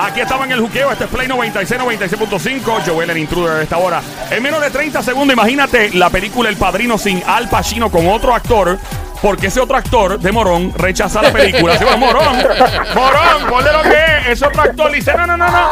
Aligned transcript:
Aquí 0.00 0.20
estaba 0.20 0.44
en 0.44 0.52
el 0.52 0.60
juqueo, 0.60 0.92
este 0.92 1.04
es 1.04 1.10
Play 1.10 1.26
96, 1.26 1.80
96.5, 1.80 2.82
Joel 2.86 3.10
el 3.10 3.18
intruder 3.18 3.56
de 3.56 3.62
esta 3.64 3.78
hora. 3.78 4.00
En 4.30 4.42
menos 4.42 4.60
de 4.60 4.70
30 4.70 5.02
segundos, 5.02 5.32
imagínate 5.34 5.90
la 5.94 6.08
película 6.08 6.48
El 6.48 6.56
Padrino 6.56 6.96
sin 6.98 7.20
Al 7.26 7.48
Pacino 7.48 7.90
con 7.90 8.06
otro 8.06 8.32
actor, 8.32 8.78
porque 9.20 9.48
ese 9.48 9.58
otro 9.58 9.76
actor 9.76 10.20
de 10.20 10.30
Morón 10.30 10.72
rechaza 10.76 11.20
la 11.20 11.32
película. 11.32 11.76
Se 11.76 11.84
va, 11.84 11.96
Morón, 11.96 12.36
Morón, 12.94 13.46
ponle 13.50 13.72
lo 13.72 13.82
que 13.82 13.88
es. 13.88 14.28
Ese 14.28 14.46
otro 14.46 14.62
actor 14.62 14.92
dice, 14.92 15.12
no, 15.16 15.26
no, 15.26 15.36
no, 15.36 15.50
no. 15.50 15.68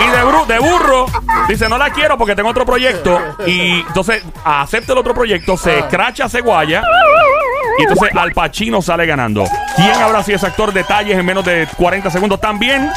Y 0.00 0.08
de, 0.08 0.24
bru- 0.24 0.46
de 0.46 0.58
burro, 0.58 1.06
dice, 1.48 1.68
no 1.68 1.78
la 1.78 1.90
quiero 1.90 2.18
porque 2.18 2.34
tengo 2.34 2.48
otro 2.48 2.66
proyecto. 2.66 3.20
Y 3.46 3.80
entonces 3.86 4.24
acepta 4.44 4.92
el 4.94 4.98
otro 4.98 5.14
proyecto, 5.14 5.56
se 5.56 5.78
escracha, 5.78 6.28
se 6.28 6.40
guaya. 6.40 6.82
Y 7.78 7.82
entonces 7.82 8.10
Al 8.16 8.32
Pacino 8.32 8.82
sale 8.82 9.06
ganando. 9.06 9.44
¿Quién 9.76 9.94
habrá 10.02 10.22
sido 10.22 10.36
ese 10.36 10.46
actor? 10.46 10.72
Detalles 10.72 11.16
en 11.18 11.24
menos 11.24 11.44
de 11.44 11.66
40 11.76 12.10
segundos. 12.10 12.40
También 12.40 12.90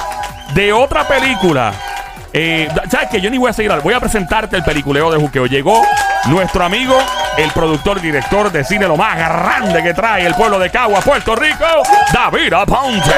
de 0.54 0.74
otra 0.74 1.08
película. 1.08 1.74
Eh, 2.36 2.68
¿Sabes 2.90 3.10
qué? 3.12 3.22
Yo 3.22 3.30
ni 3.30 3.38
voy 3.38 3.50
a 3.52 3.54
seguir. 3.54 3.72
al- 3.72 3.82
Voy 3.82 3.94
a 3.94 4.00
presentarte 4.00 4.56
el 4.56 4.64
peliculeo 4.64 5.12
de 5.12 5.18
Juqueo. 5.20 5.46
Llegó 5.46 5.86
nuestro 6.26 6.64
amigo, 6.66 6.98
el 7.38 7.52
productor, 7.52 8.02
director 8.02 8.52
de 8.52 8.64
cine, 8.64 8.88
lo 8.88 8.98
más 8.98 9.16
grande 9.18 9.84
que 9.84 9.94
trae 9.94 10.26
el 10.26 10.34
pueblo 10.34 10.58
de 10.58 10.72
Cagua, 10.72 11.00
Puerto 11.02 11.36
Rico, 11.36 11.66
David 12.12 12.54
Aponte. 12.54 13.12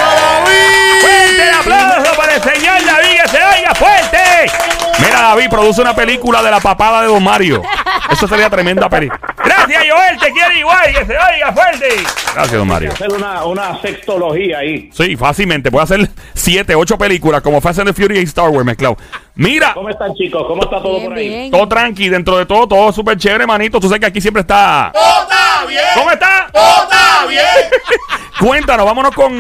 ¡Fuerte 1.02 1.44
el 1.50 1.54
aplauso 1.56 2.16
para 2.18 2.36
el 2.36 2.42
señor 2.42 2.84
David! 2.86 3.22
¡Que 3.24 3.30
se 3.30 3.38
oiga 3.44 3.74
fuerte! 3.76 4.52
Mira, 5.00 5.22
David 5.22 5.50
produce 5.50 5.82
una 5.82 5.94
película 5.96 6.42
de 6.44 6.52
la 6.52 6.60
papada 6.60 7.02
de 7.02 7.08
Don 7.08 7.24
Mario. 7.24 7.62
Eso 8.10 8.28
sería 8.28 8.50
tremenda 8.50 8.90
película. 8.90 9.20
Gracias, 9.44 9.84
Joel. 9.90 10.20
Te 10.20 10.32
quiero 10.32 10.54
igual. 10.54 10.86
Que 10.94 11.06
se 11.06 11.18
oiga 11.18 11.52
fuerte. 11.54 11.65
Gracias, 11.80 12.52
Don 12.58 12.68
Mario. 12.68 12.92
hacer 12.92 13.12
una, 13.12 13.46
una 13.46 13.82
sextología 13.82 14.60
ahí. 14.60 14.90
Sí, 14.94 15.16
fácilmente. 15.16 15.72
Puedo 15.72 15.84
hacer 15.84 16.10
siete, 16.34 16.76
ocho 16.76 16.98
películas 16.98 17.42
como 17.42 17.62
Fast 17.62 17.80
and 17.80 17.94
the 17.94 18.02
Fury 18.02 18.20
y 18.20 18.24
Star 18.24 18.50
Wars 18.50 18.66
mezclado. 18.66 18.98
Mira, 19.36 19.74
¿Cómo 19.74 19.90
están, 19.90 20.14
chicos? 20.16 20.44
¿Cómo 20.48 20.64
está 20.64 20.82
todo 20.82 20.96
Bien, 20.98 21.06
por 21.10 21.18
ahí? 21.18 21.28
bien. 21.30 21.52
todo 21.52 21.68
tranqui, 21.68 22.10
dentro 22.10 22.38
de 22.38 22.46
todo, 22.46 22.68
todo 22.68 22.92
súper 22.92 23.18
chévere, 23.18 23.46
manito. 23.46 23.80
Tú 23.80 23.88
sabes 23.88 24.00
que 24.00 24.06
aquí 24.08 24.22
siempre 24.22 24.42
está. 24.42 24.92
¡Todo 24.94 25.24
está 25.24 25.66
bien! 25.68 25.82
¿Cómo 25.96 26.12
está? 26.12 26.48
¡Todo 26.54 26.84
está 26.84 27.26
bien! 27.28 27.42
Cuéntanos, 28.40 28.86
vámonos 28.86 29.12
con 29.16 29.32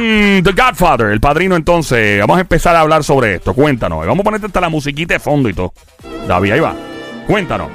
The 0.43 0.51
Godfather, 0.51 1.07
el 1.11 1.19
padrino 1.19 1.55
entonces. 1.55 2.19
Vamos 2.21 2.37
a 2.37 2.41
empezar 2.41 2.75
a 2.75 2.81
hablar 2.81 3.03
sobre 3.03 3.35
esto. 3.35 3.53
Cuéntanos. 3.53 3.99
Vamos 4.05 4.21
a 4.21 4.23
ponerte 4.23 4.47
hasta 4.47 4.61
la 4.61 4.69
musiquita 4.69 5.13
de 5.13 5.19
fondo 5.19 5.49
y 5.49 5.53
todo. 5.53 5.73
David, 6.27 6.51
ahí 6.53 6.59
va. 6.59 6.73
Cuéntanos. 7.27 7.69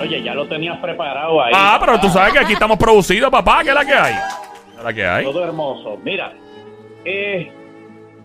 Oye, 0.00 0.22
ya 0.22 0.34
lo 0.34 0.46
tenías 0.46 0.78
preparado 0.78 1.42
ahí. 1.42 1.52
Ah, 1.54 1.76
pero 1.80 1.98
tú 2.00 2.08
sabes 2.08 2.32
que 2.32 2.38
aquí 2.40 2.52
estamos 2.52 2.78
producidos, 2.78 3.30
papá. 3.30 3.60
¿Qué 3.62 3.70
es 3.70 3.74
la 3.74 3.84
que 3.84 3.94
hay? 3.94 4.14
¿Qué 4.14 4.78
es 4.78 4.84
la 4.84 4.92
que 4.92 5.06
hay? 5.06 5.24
Todo 5.24 5.44
hermoso. 5.44 5.98
Mira, 6.04 6.32
eh, 7.04 7.50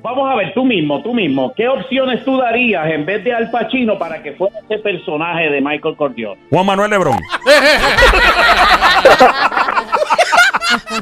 vamos 0.02 0.30
a 0.30 0.36
ver, 0.36 0.53
tú 0.53 0.66
mismo, 0.66 1.02
tú 1.02 1.13
mismo, 1.13 1.53
¿qué 1.55 1.67
opciones 1.67 2.23
tú 2.25 2.38
darías 2.38 2.88
en 2.91 3.05
vez 3.05 3.23
de 3.23 3.33
Al 3.33 3.50
Pacino 3.52 3.97
para 3.97 4.22
que 4.22 4.33
fuera 4.33 4.55
ese 4.69 4.80
personaje 4.80 5.50
de 5.50 5.61
Michael 5.61 5.95
Corleone? 5.95 6.41
Juan 6.50 6.66
Manuel 6.66 6.89
Lebrón. 6.91 7.17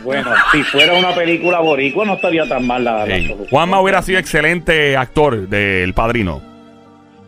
Bueno, 0.04 0.32
si 0.52 0.64
fuera 0.64 0.94
una 0.94 1.14
película 1.14 1.60
boricua 1.60 2.06
no 2.06 2.14
estaría 2.16 2.48
tan 2.48 2.66
mal 2.66 2.84
la, 2.84 3.06
la 3.06 3.16
Sí. 3.18 3.36
Juanma 3.50 3.80
hubiera 3.82 4.02
sido 4.02 4.20
excelente 4.20 4.98
actor 4.98 5.48
del 5.48 5.94
padrino. 5.94 6.42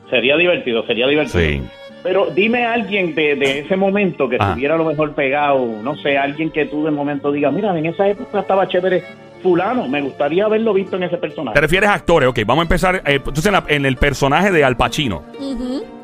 Sería 0.09 0.35
divertido, 0.37 0.85
sería 0.87 1.07
divertido. 1.07 1.39
Sí. 1.39 1.61
Pero 2.03 2.27
dime 2.33 2.65
a 2.65 2.73
alguien 2.73 3.13
de, 3.13 3.35
de 3.35 3.59
ese 3.59 3.75
momento 3.75 4.27
que 4.27 4.37
Ah. 4.39 4.47
estuviera 4.49 4.73
a 4.75 4.77
lo 4.77 4.85
mejor 4.85 5.13
pegado, 5.13 5.65
no 5.83 5.95
sé, 5.97 6.17
alguien 6.17 6.49
que 6.49 6.65
tú 6.65 6.83
de 6.83 6.91
momento 6.91 7.31
digas, 7.31 7.53
mira, 7.53 7.77
en 7.77 7.85
esa 7.85 8.07
época 8.07 8.39
estaba 8.39 8.67
chévere 8.67 9.03
fulano, 9.43 9.87
me 9.87 10.01
gustaría 10.01 10.45
haberlo 10.45 10.73
visto 10.73 10.95
en 10.95 11.03
ese 11.03 11.17
personaje. 11.17 11.55
¿Te 11.55 11.61
refieres 11.61 11.89
a 11.89 11.93
actores? 11.95 12.29
Ok, 12.29 12.39
vamos 12.45 12.61
a 12.61 12.65
empezar. 12.65 12.95
eh, 12.97 13.01
entonces, 13.15 13.45
en, 13.45 13.51
la- 13.53 13.63
en 13.67 13.85
el 13.85 13.97
personaje 13.97 14.51
de 14.51 14.63
Al 14.63 14.77
Pacino. 14.77 15.23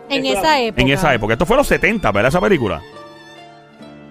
En 0.10 0.26
Eso 0.26 0.40
esa 0.40 0.62
época. 0.62 0.82
En 0.82 0.88
esa 0.90 1.14
época. 1.14 1.34
Esto 1.34 1.46
fue 1.46 1.58
los 1.58 1.68
70, 1.68 2.12
¿verdad? 2.12 2.30
Esa 2.30 2.40
película. 2.42 2.82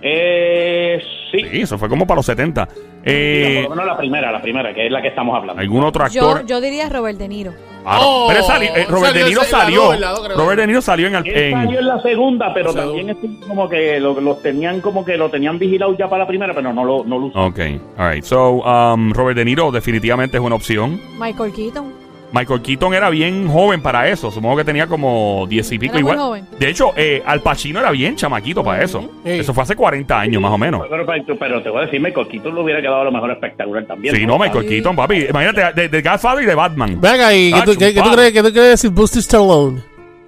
Eh, 0.03 1.01
sí. 1.31 1.39
Sí, 1.51 1.61
eso 1.63 1.79
fue 1.79 1.89
como 1.89 2.07
para 2.07 2.17
los 2.17 2.27
70. 2.27 2.67
Digo, 2.67 2.83
Eh, 3.05 3.61
por 3.67 3.71
lo 3.71 3.77
menos 3.77 3.87
la 3.87 3.97
primera, 3.99 4.33
la 4.33 4.43
primera, 4.43 4.75
que 4.75 4.87
es 4.87 4.93
la 4.93 5.01
que 5.03 5.09
estamos 5.09 5.37
hablando. 5.37 5.61
¿Algún 5.61 5.85
otro 5.85 6.05
actor? 6.05 6.41
Yo, 6.43 6.47
yo 6.47 6.61
diría 6.61 6.89
Robert 6.89 7.19
De 7.19 7.29
Niro. 7.29 7.53
Ah, 7.89 8.01
Oh, 8.03 8.27
pero 8.29 8.43
sali- 8.43 8.67
eh, 8.67 8.85
Robert 8.89 9.13
salió 9.13 9.25
De 9.25 9.31
Niro 9.31 9.45
salió. 9.45 9.83
dos, 9.85 9.95
en 9.95 10.01
la 10.01 10.11
dos, 10.11 10.21
creo. 10.25 10.37
Robert 10.39 10.61
De 10.61 10.67
Niro 10.67 10.81
salió 10.83 11.07
en 11.07 11.15
el. 11.15 11.27
En- 11.27 11.53
salió 11.53 11.79
en 11.79 11.87
la 11.87 12.03
segunda, 12.03 12.53
pero 12.53 12.71
O 12.71 12.73
sea, 12.73 12.83
también 12.83 13.11
es 13.11 13.17
como 13.47 13.69
que 13.69 14.01
lo, 14.01 14.21
los 14.21 14.43
tenían 14.43 14.81
como 14.81 15.05
que 15.05 15.17
lo 15.17 15.31
tenían 15.31 15.59
vigilado 15.59 15.97
ya 15.97 16.09
para 16.09 16.25
la 16.25 16.29
primera, 16.29 16.53
pero 16.55 16.73
no 16.73 16.85
lo, 16.85 17.05
no 17.05 17.19
lo 17.19 17.27
usaron. 17.27 17.49
Ok, 17.49 17.61
alright. 17.97 18.25
So, 18.25 18.63
um, 18.65 19.13
Robert 19.13 19.37
De 19.39 19.45
Niro 19.45 19.71
definitivamente 19.71 20.37
es 20.37 20.43
una 20.43 20.57
opción. 20.57 21.01
Michael 21.19 21.53
Keaton. 21.53 22.06
Michael 22.37 22.61
Keaton 22.63 22.93
era 22.95 23.09
bien 23.11 23.49
joven 23.49 23.81
para 23.83 24.09
eso. 24.09 24.31
Supongo 24.31 24.57
que 24.57 24.65
tenía 24.65 24.87
como 24.87 25.47
10 25.49 25.73
y 25.73 25.79
pico 25.79 25.95
Era 25.95 26.03
muy 26.05 26.13
igual. 26.13 26.19
joven. 26.27 26.47
De 26.59 26.69
hecho, 26.69 26.93
eh, 26.97 27.23
Al 27.25 27.41
Pacino 27.41 27.81
era 27.81 27.91
bien 27.91 28.15
chamaquito 28.17 28.63
para 28.63 28.83
eso. 28.85 29.01
Sí. 29.25 29.31
Eso 29.31 29.55
fue 29.55 29.63
hace 29.63 29.75
40 29.77 30.21
años 30.21 30.43
más 30.43 30.53
o 30.53 30.59
menos. 30.59 30.83
Pero, 30.91 31.07
pero, 31.07 31.39
pero 31.39 31.63
te 31.63 31.71
voy 31.71 31.83
a 31.83 31.85
decir, 31.87 32.01
Michael 32.01 32.29
Keaton 32.29 32.55
lo 32.55 32.63
hubiera 32.63 32.81
quedado 32.81 33.01
a 33.01 33.05
lo 33.05 33.13
mejor 33.13 33.31
espectacular 33.31 33.85
también. 33.87 34.15
Sí, 34.15 34.27
no, 34.27 34.39
Michael 34.39 34.67
Keaton, 34.69 34.95
papi. 34.97 35.27
Imagínate, 35.31 35.81
de, 35.81 35.89
de 35.89 36.03
Godfather 36.03 36.45
y 36.45 36.47
de 36.47 36.55
Batman. 36.55 37.01
Venga, 37.01 37.35
¿y 37.35 37.53
qué 37.53 37.63
tú, 37.63 37.73
qué- 37.79 37.95
qué 37.95 38.03
tú 38.03 38.11
crees, 38.13 38.33
qué 38.33 38.43
tú 38.43 38.53
crees 38.53 38.93
Buster 38.93 39.21
Stallone? 39.21 39.81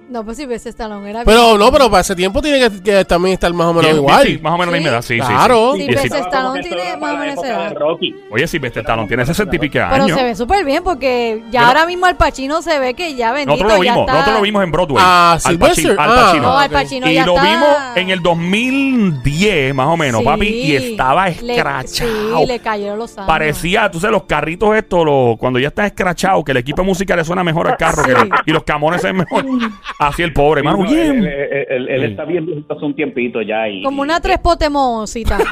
No, 0.09 0.25
pues 0.25 0.37
si 0.37 0.45
ves 0.47 0.65
Stallone 0.65 1.07
era 1.09 1.23
Pero 1.23 1.57
no, 1.57 1.71
pero 1.71 1.89
para 1.89 2.01
ese 2.01 2.15
tiempo 2.15 2.41
tiene 2.41 2.59
que, 2.69 2.81
que 2.81 3.05
también 3.05 3.33
estar 3.35 3.53
más 3.53 3.67
o 3.67 3.73
menos 3.73 3.83
Bien, 3.91 3.95
igual. 3.97 4.25
sí, 4.27 4.39
más 4.41 4.53
o 4.53 4.57
menos 4.57 4.71
la 4.73 4.77
misma 4.79 4.89
edad, 4.93 5.01
sí, 5.03 5.15
sí, 5.15 5.21
sí. 5.21 5.27
Claro. 5.27 5.73
Sí, 5.75 5.81
Y 5.83 5.85
sí. 5.85 6.07
ese 6.07 6.19
Stallone 6.19 6.61
tiene 6.63 6.97
más 6.97 7.13
o 7.13 7.17
menos 7.17 7.37
esa 7.37 7.47
edad. 7.47 7.73
Rocky. 7.77 8.15
Oye, 8.31 8.47
si 8.47 8.57
Veste 8.59 8.79
Stallone 8.79 9.07
tiene 9.07 9.25
60 9.25 9.55
y 9.55 9.59
pico 9.59 9.73
Pero 9.73 9.85
años. 10.03 10.17
se 10.17 10.23
ve 10.23 10.35
súper 10.35 10.65
bien 10.65 10.83
porque 10.83 11.43
ya 11.51 11.59
Pero- 11.59 11.67
ahora 11.67 11.85
mismo 11.85 12.07
Al 12.07 12.17
Pacino 12.17 12.61
se 12.63 12.79
ve 12.79 12.95
que 12.95 13.13
ya 13.15 13.31
bendito 13.33 13.51
Nosotros 13.51 13.77
lo 13.77 13.83
ya 13.83 13.91
vimos, 13.91 13.99
está. 14.07 14.13
nosotros 14.13 14.35
lo 14.37 14.41
vimos 14.41 14.63
en 14.63 14.71
Broadway. 14.71 15.03
Ah, 15.05 15.31
Al 15.33 15.39
Sylvester. 15.41 15.95
Pacino. 15.95 16.01
Al 16.01 16.11
Ah. 16.11 16.15
Pacino. 16.25 16.41
No, 16.43 16.57
Al 16.57 16.65
ok. 16.67 16.73
Pacino 16.73 17.07
y 17.09 17.13
ya 17.13 17.25
lo 17.27 17.35
está- 17.35 17.49
vimos 17.49 17.67
en 17.95 18.09
el 18.09 18.21
2010, 18.23 19.73
más 19.75 19.87
o 19.87 19.97
menos, 19.97 20.19
Sí. 20.21 20.25
papi, 20.25 20.47
y 20.47 20.75
estaba 20.75 21.29
Le- 21.29 21.55
escrachado. 21.55 22.39
Sí, 22.39 22.45
le 22.47 22.59
cayeron 22.59 22.97
los 22.97 23.15
años. 23.17 23.27
Parecía, 23.27 23.91
tú 23.91 23.99
sabes, 23.99 24.13
los 24.13 24.23
carritos 24.23 24.75
estos, 24.75 25.05
los, 25.05 25.37
cuando 25.37 25.59
ya 25.59 25.67
están 25.67 25.85
escrachados, 25.85 26.43
que 26.43 26.51
el 26.51 26.57
equipo 26.57 26.81
de 26.81 26.87
música 26.87 27.15
le 27.15 27.23
suena 27.23 27.43
mejor 27.43 27.67
al 27.67 27.77
carro 27.77 28.03
que 28.03 28.15
Sí. 28.15 28.29
y 28.47 28.51
los 28.51 28.63
camones 28.63 29.01
se 29.01 29.07
ven 29.11 29.17
mejor. 29.17 29.45
Así 29.99 30.23
el 30.23 30.31
pobre, 30.31 30.59
hermano, 30.61 30.87
Sí, 30.87 30.95
bien. 30.95 31.17
Él, 31.17 31.27
él- 31.27 31.65
él- 31.69 31.89
él 31.89 32.03
está 32.11 32.23
bien 32.23 32.45
viejito 32.45 32.73
hace 32.73 32.85
un 32.85 32.95
tiempito 32.95 33.41
ya. 33.41 33.67
Y, 33.67 33.83
Como 33.83 34.01
una 34.01 34.19
tres 34.21 34.37
potemosita. 34.39 35.37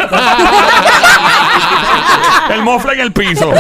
El 2.53 2.61
mofle 2.63 2.93
en 2.93 2.99
el 3.01 3.11
piso. 3.11 3.51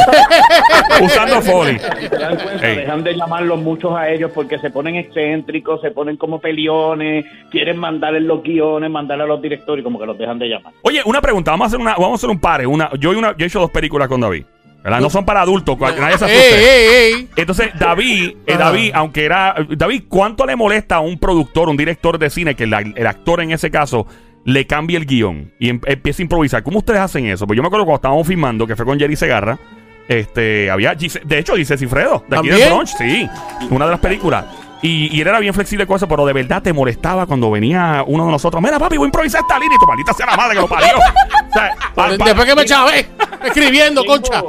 Usando 1.01 1.41
foley. 1.41 1.77
Si 1.77 2.07
se 2.07 2.17
dan 2.17 2.37
cuenta, 2.37 2.67
Ey. 2.69 2.77
dejan 2.77 3.03
de 3.03 3.15
llamarlos 3.15 3.59
muchos 3.59 3.93
a 3.95 4.09
ellos 4.09 4.31
porque 4.33 4.57
se 4.59 4.69
ponen 4.69 4.95
excéntricos, 4.95 5.81
se 5.81 5.91
ponen 5.91 6.15
como 6.15 6.39
peliones, 6.39 7.25
quieren 7.51 7.77
mandarle 7.77 8.21
los 8.21 8.41
guiones, 8.41 8.89
mandarle 8.89 9.25
a 9.25 9.27
los 9.27 9.41
directores, 9.41 9.83
como 9.83 9.99
que 9.99 10.05
los 10.05 10.17
dejan 10.17 10.39
de 10.39 10.47
llamar. 10.47 10.73
Oye, 10.83 11.01
una 11.05 11.19
pregunta, 11.21 11.51
vamos 11.51 11.65
a 11.65 11.67
hacer 11.67 11.79
una, 11.79 11.91
vamos 11.95 12.11
a 12.11 12.15
hacer 12.15 12.29
un 12.29 12.39
pare. 12.39 12.65
Una, 12.65 12.89
yo, 12.97 13.11
y 13.13 13.17
una, 13.17 13.35
yo 13.37 13.43
he 13.43 13.47
hecho 13.47 13.59
dos 13.59 13.71
películas 13.71 14.07
con 14.07 14.21
David. 14.21 14.45
¿Verdad? 14.87 15.01
No 15.01 15.09
son 15.09 15.25
para 15.25 15.41
adultos, 15.41 15.77
nadie 15.79 16.17
se 16.17 16.25
asuste. 16.25 16.55
Ey, 16.55 16.65
ey, 16.65 17.13
ey. 17.13 17.29
Entonces, 17.35 17.69
David, 17.77 18.35
eh. 18.45 18.55
David, 18.57 18.91
aunque 18.93 19.25
era. 19.25 19.55
David, 19.69 20.03
¿cuánto 20.07 20.45
le 20.45 20.55
molesta 20.55 20.95
a 20.95 20.99
un 21.01 21.17
productor, 21.19 21.67
un 21.69 21.75
director 21.77 22.17
de 22.17 22.29
cine, 22.29 22.55
que 22.55 22.65
la- 22.67 22.79
el 22.79 23.05
actor 23.07 23.41
en 23.41 23.51
ese 23.51 23.69
caso 23.69 24.07
le 24.45 24.65
cambie 24.65 24.95
el 24.95 25.05
guion 25.05 25.51
y 25.59 25.69
em- 25.69 25.81
empiece 25.85 26.21
a 26.21 26.23
improvisar? 26.23 26.63
¿Cómo 26.63 26.79
ustedes 26.79 27.01
hacen 27.01 27.25
eso? 27.25 27.45
Pues 27.45 27.57
yo 27.57 27.63
me 27.63 27.67
acuerdo 27.67 27.85
cuando 27.85 27.97
estábamos 27.97 28.25
filmando, 28.27 28.65
que 28.65 28.75
fue 28.77 28.85
con 28.85 28.97
Jerry 28.97 29.15
Segarra, 29.17 29.59
este, 30.07 30.71
había. 30.71 30.93
Gise- 30.95 31.21
de 31.23 31.37
hecho, 31.39 31.55
dice 31.55 31.77
Cifredo, 31.77 32.23
de 32.29 32.37
aquí 32.37 32.47
de 32.47 32.53
¿También? 32.53 32.69
Bronx, 32.73 32.95
sí, 32.97 33.29
una 33.69 33.85
de 33.85 33.91
las 33.91 33.99
películas. 33.99 34.45
Y, 34.81 35.09
y 35.17 35.21
él 35.21 35.27
era 35.27 35.39
bien 35.39 35.55
flexible 35.55 35.87
con 35.87 35.95
eso, 35.95 36.07
pero 36.07 36.23
de 36.23 36.33
verdad 36.33 36.61
te 36.61 36.71
molestaba 36.71 37.25
cuando 37.25 37.49
venía 37.49 38.03
uno 38.05 38.27
de 38.27 38.31
nosotros. 38.31 38.61
Mira, 38.61 38.77
papi, 38.77 38.95
voy 38.97 39.05
a 39.05 39.07
improvisar 39.07 39.41
esta 39.41 39.57
línea 39.57 39.75
y 39.75 39.79
tu 39.79 39.87
maldita 39.87 40.13
sea 40.13 40.27
la 40.27 40.37
madre 40.37 40.53
que 40.55 40.61
lo 40.61 40.67
parió. 40.67 40.87
O 41.49 41.53
sea, 41.53 42.17
Después 42.17 42.45
que 42.45 42.55
me 42.55 42.65
chavé, 42.65 43.07
escribiendo, 43.43 44.05
concha. 44.05 44.43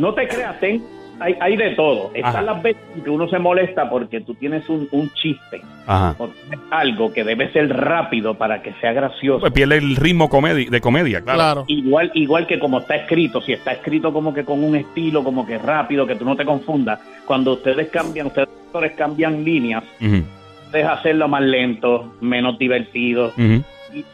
No 0.00 0.14
te 0.14 0.26
creas, 0.26 0.58
ten- 0.60 0.82
hay, 1.22 1.34
hay 1.38 1.54
de 1.56 1.70
todo. 1.76 2.08
Ajá. 2.18 2.28
Están 2.28 2.46
las 2.46 2.62
veces 2.62 2.82
en 2.96 3.02
que 3.02 3.10
uno 3.10 3.28
se 3.28 3.38
molesta 3.38 3.90
porque 3.90 4.22
tú 4.22 4.32
tienes 4.34 4.66
un, 4.70 4.88
un 4.90 5.10
chiste 5.12 5.60
Ajá. 5.86 6.14
o 6.18 6.28
tienes 6.28 6.58
algo 6.70 7.12
que 7.12 7.24
debe 7.24 7.52
ser 7.52 7.68
rápido 7.76 8.32
para 8.34 8.62
que 8.62 8.72
sea 8.80 8.94
gracioso. 8.94 9.40
Pues 9.40 9.52
pierde 9.52 9.76
el 9.76 9.96
ritmo 9.96 10.30
comedi- 10.30 10.70
de 10.70 10.80
comedia, 10.80 11.20
claro. 11.20 11.38
Claro. 11.38 11.64
Igual, 11.66 12.10
igual 12.14 12.46
que 12.46 12.58
como 12.58 12.78
está 12.78 12.96
escrito, 12.96 13.42
si 13.42 13.52
está 13.52 13.72
escrito 13.72 14.14
como 14.14 14.32
que 14.32 14.44
con 14.46 14.64
un 14.64 14.76
estilo, 14.76 15.22
como 15.22 15.44
que 15.44 15.58
rápido, 15.58 16.06
que 16.06 16.14
tú 16.14 16.24
no 16.24 16.34
te 16.36 16.46
confundas, 16.46 16.98
cuando 17.26 17.52
ustedes 17.52 17.88
cambian, 17.90 18.28
ustedes 18.28 18.48
actores 18.66 18.92
cambian 18.92 19.44
líneas, 19.44 19.84
Ujú, 20.00 20.22
es 20.72 20.86
hacerlo 20.86 21.28
más 21.28 21.42
lento, 21.42 22.14
menos 22.22 22.58
divertido. 22.58 23.32
Y- 23.36 23.60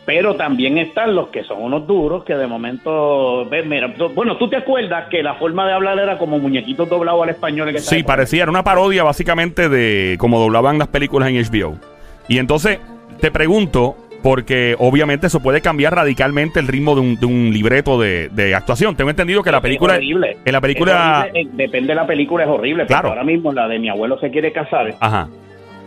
Pero 0.04 0.36
también 0.36 0.78
están 0.78 1.14
los 1.14 1.28
que 1.28 1.44
son 1.44 1.62
unos 1.62 1.86
duros 1.86 2.24
que 2.24 2.34
de 2.34 2.46
momento, 2.46 3.44
ves, 3.48 3.66
mira, 3.66 3.92
bueno, 4.14 4.36
tú 4.36 4.48
te 4.48 4.56
acuerdas 4.56 5.08
que 5.10 5.22
la 5.22 5.34
forma 5.34 5.66
de 5.66 5.72
hablar 5.72 5.98
era 5.98 6.18
como 6.18 6.38
muñequitos 6.38 6.88
doblados 6.88 7.22
al 7.22 7.30
español. 7.30 7.78
Sí, 7.78 8.02
parecía, 8.02 8.42
era 8.44 8.50
una 8.50 8.64
parodia 8.64 9.02
básicamente 9.04 9.68
de 9.68 10.16
cómo 10.18 10.38
doblaban 10.40 10.78
las 10.78 10.88
películas 10.88 11.28
en 11.28 11.36
HBO. 11.42 11.76
Y 12.28 12.38
entonces 12.38 12.78
te 13.20 13.30
pregunto, 13.30 13.96
porque 14.22 14.74
obviamente 14.78 15.28
eso 15.28 15.40
puede 15.40 15.60
cambiar 15.60 15.94
radicalmente 15.94 16.58
el 16.58 16.66
ritmo 16.66 16.94
de 16.94 17.00
un, 17.00 17.16
de 17.16 17.26
un 17.26 17.52
libreto 17.52 18.00
de, 18.00 18.28
de 18.30 18.54
actuación. 18.54 18.96
Tengo 18.96 19.10
entendido 19.10 19.42
que 19.42 19.52
la 19.52 19.60
película... 19.60 19.94
Es 19.94 19.98
horrible. 19.98 20.36
En 20.44 20.52
la 20.52 20.60
película... 20.60 21.26
Es 21.26 21.30
horrible, 21.30 21.40
eh, 21.40 21.48
depende 21.52 21.88
de 21.88 21.94
la 21.94 22.06
película, 22.06 22.44
es 22.44 22.50
horrible. 22.50 22.86
Claro. 22.86 23.02
Pero 23.02 23.12
ahora 23.12 23.24
mismo 23.24 23.52
la 23.52 23.68
de 23.68 23.78
mi 23.78 23.88
abuelo 23.88 24.18
se 24.18 24.30
quiere 24.30 24.52
casar. 24.52 24.94
Ajá. 25.00 25.28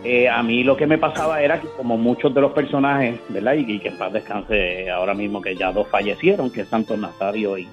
Eh, 0.02 0.28
a 0.28 0.42
mí 0.42 0.64
lo 0.64 0.76
que 0.76 0.86
me 0.86 0.96
pasaba 0.96 1.42
era 1.42 1.60
que 1.60 1.68
como 1.76 1.98
muchos 1.98 2.32
de 2.34 2.40
los 2.40 2.52
personajes, 2.52 3.20
¿verdad? 3.28 3.54
Y, 3.54 3.70
y 3.72 3.78
que 3.80 3.88
en 3.88 3.98
paz 3.98 4.12
descanse 4.12 4.90
ahora 4.90 5.12
mismo 5.14 5.42
que 5.42 5.54
ya 5.54 5.72
dos 5.72 5.88
fallecieron, 5.88 6.50
que 6.50 6.62
es 6.62 6.68
Santos 6.68 6.98
Nazario 6.98 7.58
y, 7.58 7.68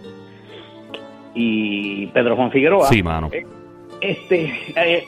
y 1.34 2.08
Pedro 2.08 2.36
Juan 2.36 2.52
Figueroa. 2.52 2.88
Sí, 2.90 3.02
mano. 3.04 3.30
Eh, 3.32 3.46
Este, 4.02 4.54
eh, 4.76 5.04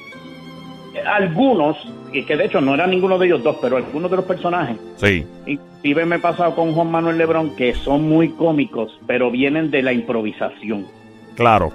algunos, 1.06 1.77
y 2.12 2.24
que 2.24 2.36
de 2.38 2.45
hecho 2.45 2.62
no 2.62 2.74
eran 2.74 2.89
ninguno 2.89 3.18
de 3.18 3.27
ellos 3.27 3.44
dos, 3.44 3.57
pero 3.62 3.77
algunos 3.77 4.10
de 4.10 4.18
los 4.18 4.25
personajes, 4.25 4.77
Sí. 4.95 5.25
inclusive 5.45 6.06
me 6.06 6.16
he 6.16 6.19
pasado 6.19 6.56
con 6.56 6.74
Juan 6.74 6.89
Manuel 6.89 7.18
Lebrón, 7.18 7.56
que 7.56 7.74
son 7.75 8.07
muy 8.10 8.30
cómicos, 8.30 8.98
pero 9.06 9.30
vienen 9.30 9.69
de 9.71 9.81
la 9.83 9.94
improvisación. 9.94 10.88
Claro. 11.36 11.71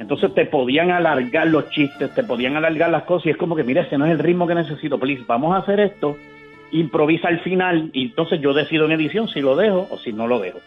Entonces 0.00 0.34
te 0.34 0.44
podían 0.46 0.90
alargar 0.90 1.46
los 1.46 1.70
chistes, 1.70 2.12
te 2.14 2.24
podían 2.24 2.56
alargar 2.56 2.90
las 2.90 3.04
cosas 3.04 3.26
y 3.26 3.30
es 3.30 3.36
como 3.36 3.54
que, 3.54 3.62
mira, 3.64 3.82
ese 3.82 3.96
no 3.96 4.04
es 4.06 4.12
el 4.12 4.18
ritmo 4.18 4.46
que 4.46 4.54
necesito, 4.54 4.98
please, 4.98 5.22
vamos 5.26 5.54
a 5.54 5.58
hacer 5.58 5.78
esto, 5.80 6.16
improvisa 6.72 7.28
al 7.28 7.40
final 7.40 7.90
y 7.92 8.06
entonces 8.06 8.40
yo 8.40 8.52
decido 8.52 8.86
en 8.86 8.92
edición 8.92 9.28
si 9.28 9.40
lo 9.40 9.54
dejo 9.56 9.86
o 9.90 9.98
si 9.98 10.12
no 10.12 10.26
lo 10.26 10.40
dejo. 10.40 10.58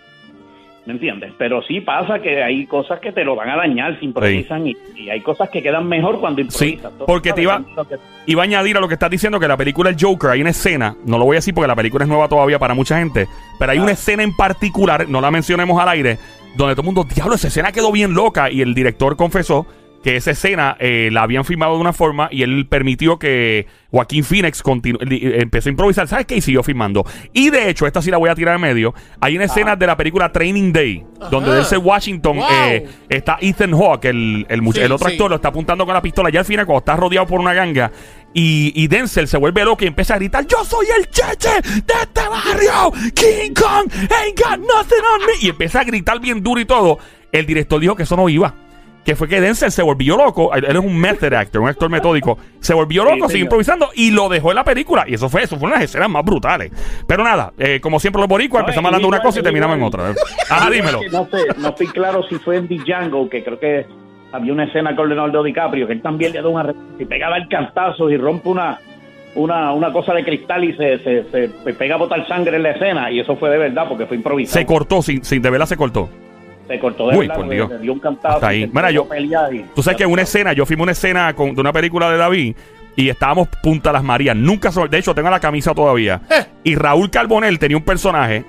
¿Me 0.85 0.93
entiendes? 0.93 1.33
Pero 1.37 1.61
sí 1.63 1.81
pasa 1.81 2.19
que 2.19 2.41
hay 2.41 2.65
cosas 2.65 3.01
que 3.01 3.11
te 3.11 3.25
lo 3.25 3.35
van 3.35 3.49
a 3.49 3.57
dañar 3.57 3.99
si 3.99 4.05
improvisan 4.05 4.67
y, 4.67 4.77
y 4.95 5.09
hay 5.09 5.19
cosas 5.19 5.49
que 5.49 5.61
quedan 5.61 5.85
mejor 5.85 6.21
cuando 6.21 6.41
Sí, 6.43 6.69
improvisas. 6.75 6.93
Todo 6.97 7.05
porque 7.07 7.33
te 7.33 7.41
iba- 7.41 7.61
que- 7.89 7.97
Iba 8.27 8.41
a 8.43 8.45
añadir 8.45 8.77
a 8.77 8.79
lo 8.79 8.87
que 8.87 8.93
estás 8.93 9.09
diciendo 9.09 9.37
que 9.37 9.49
la 9.49 9.57
película 9.57 9.89
El 9.89 9.97
Joker, 9.99 10.29
hay 10.29 10.39
una 10.39 10.51
escena, 10.51 10.95
no 11.05 11.17
lo 11.17 11.25
voy 11.25 11.35
a 11.35 11.39
decir 11.39 11.53
porque 11.53 11.67
la 11.67 11.75
película 11.75 12.05
es 12.05 12.09
nueva 12.09 12.29
todavía 12.29 12.57
para 12.57 12.73
mucha 12.73 12.97
gente, 12.99 13.27
pero 13.59 13.73
hay 13.73 13.79
una 13.79 13.91
escena 13.91 14.23
en 14.23 14.33
particular, 14.33 15.09
no 15.09 15.19
la 15.19 15.29
mencionemos 15.29 15.77
al 15.81 15.89
aire, 15.89 16.17
donde 16.57 16.75
todo 16.75 16.81
el 16.81 16.85
mundo, 16.85 17.07
diablo, 17.13 17.35
esa 17.35 17.47
escena 17.47 17.71
quedó 17.71 17.91
bien 17.91 18.13
loca 18.13 18.51
y 18.51 18.61
el 18.61 18.73
director 18.73 19.15
confesó 19.15 19.65
que 20.03 20.15
esa 20.15 20.31
escena 20.31 20.77
eh, 20.79 21.09
la 21.11 21.23
habían 21.23 21.43
filmado 21.43 21.73
de 21.75 21.81
una 21.81 21.91
forma 21.91 22.29
y 22.31 22.43
él 22.43 22.67
permitió 22.69 23.17
que 23.17 23.65
Joaquín 23.91 24.23
Phoenix 24.23 24.61
eh, 24.83 25.39
empezó 25.41 25.69
a 25.69 25.71
improvisar, 25.71 26.07
¿sabes 26.07 26.25
qué? 26.25 26.37
Y 26.37 26.41
siguió 26.41 26.61
filmando. 26.63 27.03
Y 27.33 27.49
de 27.49 27.69
hecho, 27.69 27.87
esta 27.87 28.01
sí 28.01 28.11
la 28.11 28.17
voy 28.17 28.29
a 28.29 28.35
tirar 28.35 28.55
en 28.55 28.61
medio, 28.61 28.93
hay 29.19 29.35
una 29.35 29.45
escena 29.45 29.75
de 29.75 29.87
la 29.87 29.97
película 29.97 30.31
Training 30.31 30.71
Day, 30.71 31.03
donde 31.31 31.51
desde 31.51 31.77
Washington 31.77 32.37
Wow. 32.37 32.45
eh, 32.69 32.87
está 33.09 33.37
Ethan 33.41 33.71
Hawke, 33.71 34.05
el, 34.05 34.45
el, 34.49 34.61
Sí, 34.71 34.79
el 34.79 34.91
otro 34.91 35.07
sí. 35.09 35.15
actor, 35.15 35.29
lo 35.29 35.35
está 35.37 35.47
apuntando 35.49 35.85
con 35.85 35.93
la 35.93 36.01
pistola. 36.01 36.29
Ya 36.29 36.39
al 36.39 36.45
final, 36.45 36.65
cuando 36.65 36.79
está 36.79 36.95
rodeado 36.95 37.25
por 37.25 37.39
una 37.41 37.53
ganga, 37.53 37.91
y, 38.39 38.71
y 38.75 38.87
Denzel 38.87 39.27
se 39.27 39.37
vuelve 39.37 39.65
loco 39.65 39.83
y 39.83 39.87
empieza 39.87 40.13
a 40.13 40.17
gritar: 40.17 40.45
Yo 40.45 40.63
soy 40.63 40.85
el 40.95 41.09
cheche 41.09 41.49
de 41.63 41.93
este 42.01 42.21
barrio. 42.29 42.91
King 43.15 43.53
Kong 43.53 43.91
ain't 44.23 44.39
got 44.39 44.59
nothing 44.59 45.03
on 45.13 45.25
me. 45.25 45.33
Y 45.41 45.49
empieza 45.49 45.79
a 45.79 45.83
gritar 45.83 46.19
bien 46.19 46.43
duro 46.43 46.61
y 46.61 46.65
todo. 46.65 46.99
El 47.31 47.47
director 47.47 47.79
dijo 47.79 47.95
que 47.95 48.03
eso 48.03 48.15
no 48.15 48.29
iba. 48.29 48.53
Que 49.03 49.15
fue 49.15 49.27
que 49.29 49.39
Denzel 49.41 49.71
se 49.71 49.81
volvió 49.81 50.17
loco. 50.17 50.53
Él, 50.53 50.65
es 50.65 50.75
un 50.75 50.97
method 50.97 51.33
actor, 51.33 51.61
un 51.61 51.69
actor 51.69 51.89
metódico. 51.89 52.37
Se 52.59 52.73
volvió 52.73 53.03
Sí, 53.03 53.09
loco, 53.09 53.15
siguió 53.15 53.29
señor. 53.29 53.43
improvisando 53.45 53.89
y 53.95 54.11
lo 54.11 54.27
dejó 54.29 54.51
en 54.51 54.55
la 54.55 54.63
película. 54.65 55.05
Y 55.07 55.13
eso 55.15 55.29
fue, 55.29 55.43
eso 55.43 55.57
fue 55.57 55.67
una 55.67 55.77
de 55.77 55.83
las 55.83 55.89
escenas 55.89 56.09
más 56.09 56.23
brutales. 56.25 56.71
Pero 57.07 57.23
nada, 57.23 57.53
eh, 57.57 57.79
como 57.81 57.99
siempre 57.99 58.19
los 58.19 58.27
boricuas, 58.29 58.61
No, 58.63 58.67
empezamos 58.67 58.89
hablando 58.89 59.07
de 59.07 59.15
una 59.15 59.23
cosa 59.23 59.39
y 59.39 59.43
terminamos 59.43 59.77
en 59.77 59.83
otra. 59.83 60.13
Ajá, 60.49 60.69
dímelo. 60.69 60.99
No 61.11 61.27
sé, 61.31 61.45
no 61.57 61.69
estoy 61.69 61.87
claro 61.87 62.21
si 62.27 62.35
fue 62.35 62.57
en 62.57 62.67
Django, 62.67 63.29
que 63.29 63.43
creo 63.43 63.59
que 63.59 63.85
había 64.31 64.53
una 64.53 64.65
escena 64.65 64.95
con 64.95 65.07
Leonardo 65.09 65.43
DiCaprio, 65.43 65.87
que 65.87 65.93
él 65.93 66.01
también 66.01 66.33
le 66.33 66.41
da 66.41 66.47
un 66.47 66.57
arre- 66.59 66.75
y 66.99 67.05
pegaba 67.05 67.37
el 67.37 67.47
cantazo 67.47 68.09
y 68.09 68.17
rompe 68.17 68.49
una, 68.49 68.79
una, 69.35 69.71
una 69.73 69.91
cosa 69.91 70.13
de 70.13 70.23
cristal 70.23 70.63
y 70.63 70.73
se, 70.73 70.99
se, 70.99 71.23
se 71.31 71.73
pega 71.73 71.95
a 71.95 71.97
botar 71.97 72.27
sangre 72.27 72.57
en 72.57 72.63
la 72.63 72.71
escena, 72.71 73.11
y 73.11 73.19
eso 73.19 73.35
fue 73.37 73.49
de 73.49 73.57
verdad 73.57 73.85
porque 73.87 74.05
fue 74.05 74.17
improvisado. 74.17 74.59
Se 74.59 74.65
cortó, 74.65 75.01
sin, 75.01 75.23
sin 75.23 75.41
de 75.41 75.49
verdad 75.49 75.65
se 75.65 75.77
cortó. 75.77 76.09
Se 76.67 76.77
cortó 76.79 77.07
de 77.09 77.17
Uy, 77.17 77.27
verdad, 77.27 77.35
por 77.35 77.47
le- 77.47 77.55
Dios. 77.55 77.69
le 77.69 77.77
dio 77.79 77.93
un 77.93 77.99
cantazo. 77.99 78.35
Hasta 78.35 78.47
ahí. 78.49 78.69
Mira, 78.73 78.91
yo- 78.91 79.07
y- 79.51 79.63
Tú 79.73 79.81
sabes 79.81 79.97
que 79.97 80.05
una 80.05 80.23
escena, 80.23 80.51
yo 80.53 80.65
filmé 80.65 80.83
una 80.83 80.91
escena 80.91 81.33
con- 81.33 81.55
de 81.55 81.61
una 81.61 81.71
película 81.71 82.11
de 82.11 82.17
David 82.17 82.55
y 82.97 83.07
estábamos 83.09 83.47
Punta 83.63 83.93
Las 83.93 84.03
Marías. 84.03 84.35
Nunca, 84.35 84.69
de 84.89 84.97
hecho, 84.97 85.15
tengo 85.15 85.29
la 85.29 85.39
camisa 85.39 85.73
todavía. 85.73 86.19
Eh. 86.29 86.43
Y 86.65 86.75
Raúl 86.75 87.09
Carbonell 87.09 87.57
tenía 87.59 87.77
un 87.77 87.83
personaje. 87.83 88.43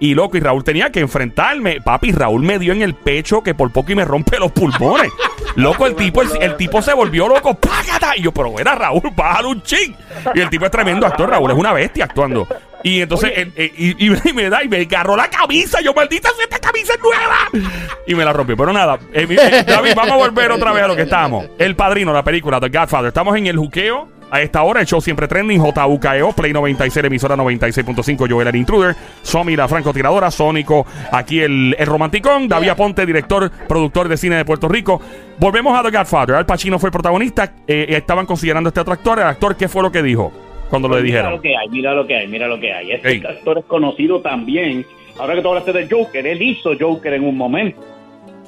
Y 0.00 0.14
loco, 0.14 0.36
y 0.36 0.40
Raúl 0.40 0.62
tenía 0.62 0.90
que 0.92 1.00
enfrentarme. 1.00 1.80
Papi, 1.80 2.12
Raúl 2.12 2.42
me 2.42 2.58
dio 2.58 2.72
en 2.72 2.82
el 2.82 2.94
pecho 2.94 3.42
que 3.42 3.54
por 3.54 3.72
poco 3.72 3.90
y 3.92 3.96
me 3.96 4.04
rompe 4.04 4.38
los 4.38 4.52
pulmones. 4.52 5.10
loco, 5.56 5.86
el 5.86 5.96
tipo, 5.96 6.22
el, 6.22 6.28
el 6.40 6.56
tipo 6.56 6.80
se 6.82 6.92
volvió 6.94 7.26
loco. 7.28 7.54
¡Págata! 7.54 8.16
Y 8.16 8.22
yo, 8.22 8.32
pero 8.32 8.58
era 8.60 8.74
Raúl, 8.76 9.02
bájalo 9.16 9.50
un 9.50 9.62
ching. 9.62 9.94
Y 10.34 10.40
el 10.40 10.48
tipo 10.50 10.64
es 10.66 10.70
tremendo 10.70 11.04
actor, 11.06 11.28
Raúl, 11.30 11.50
es 11.50 11.56
una 11.56 11.72
bestia 11.72 12.04
actuando. 12.04 12.46
Y 12.84 13.00
entonces, 13.00 13.32
él- 13.34 13.52
eh, 13.56 13.72
y, 13.76 14.06
y- 14.08 14.20
y 14.24 14.32
me 14.32 14.48
da 14.48 14.62
y 14.62 14.68
me 14.68 14.78
agarró 14.82 15.16
la 15.16 15.28
camisa. 15.28 15.80
Yo, 15.80 15.92
maldita 15.92 16.28
sea, 16.36 16.44
esta 16.44 16.60
camisa 16.60 16.92
es 16.94 17.00
nueva. 17.02 17.68
Y 18.06 18.14
me 18.14 18.24
la 18.24 18.32
rompió. 18.32 18.56
Pero 18.56 18.72
nada, 18.72 19.00
eh, 19.12 19.26
eh, 19.28 19.64
David, 19.66 19.94
vamos 19.96 20.12
a 20.12 20.16
volver 20.16 20.52
otra 20.52 20.70
vez 20.72 20.84
a 20.84 20.86
lo 20.86 20.94
que 20.94 21.02
estábamos. 21.02 21.46
El 21.58 21.74
padrino, 21.74 22.12
la 22.12 22.22
película, 22.22 22.60
The 22.60 22.68
Godfather. 22.68 23.08
Estamos 23.08 23.36
en 23.36 23.48
el 23.48 23.56
juqueo. 23.56 24.08
A 24.30 24.42
esta 24.42 24.62
hora, 24.62 24.80
el 24.80 24.86
show 24.86 25.00
siempre 25.00 25.26
trending, 25.26 25.58
JUKEO, 25.58 26.32
Play 26.32 26.52
96, 26.52 27.04
emisora 27.06 27.34
96.5, 27.36 28.28
Joel 28.30 28.48
el 28.48 28.56
Intruder, 28.56 28.94
Somi 29.22 29.56
la 29.56 29.66
francotiradora, 29.68 30.30
Sónico, 30.30 30.86
aquí 31.12 31.40
el, 31.40 31.74
el 31.78 31.86
romanticón, 31.86 32.46
David 32.46 32.68
Aponte, 32.68 33.06
director, 33.06 33.50
productor 33.66 34.08
de 34.08 34.16
cine 34.18 34.36
de 34.36 34.44
Puerto 34.44 34.68
Rico. 34.68 35.00
Volvemos 35.38 35.78
a 35.78 35.82
The 35.82 35.96
Godfather. 35.96 36.36
Al 36.36 36.44
Pacino 36.46 36.78
fue 36.78 36.88
el 36.88 36.92
protagonista. 36.92 37.52
eh, 37.66 37.86
estaban 37.88 38.26
considerando 38.26 38.68
este 38.68 38.80
otro 38.80 38.92
actor. 38.92 39.18
El 39.18 39.26
actor, 39.26 39.56
¿qué 39.56 39.66
fue 39.68 39.82
lo 39.82 39.90
que 39.90 40.02
dijo 40.02 40.30
cuando 40.68 40.88
le 40.88 40.96
Mira 40.96 41.04
dijeron? 41.04 41.32
lo 41.32 41.40
que 41.40 41.56
hay, 41.56 41.68
mira 41.70 41.94
lo 41.94 42.06
que 42.06 42.16
hay, 42.16 42.28
mira 42.28 42.46
lo 42.48 42.60
que 42.60 42.72
hay. 42.72 42.92
Este 42.92 43.08
Ey. 43.12 43.22
actor 43.26 43.58
es 43.58 43.64
conocido 43.64 44.20
también. 44.20 44.84
Ahora 45.18 45.34
que 45.36 45.42
tú 45.42 45.48
hablaste 45.48 45.72
del 45.72 45.88
Joker, 45.90 46.26
él 46.26 46.42
hizo 46.42 46.72
Joker 46.78 47.14
en 47.14 47.24
un 47.24 47.36
momento. 47.36 47.80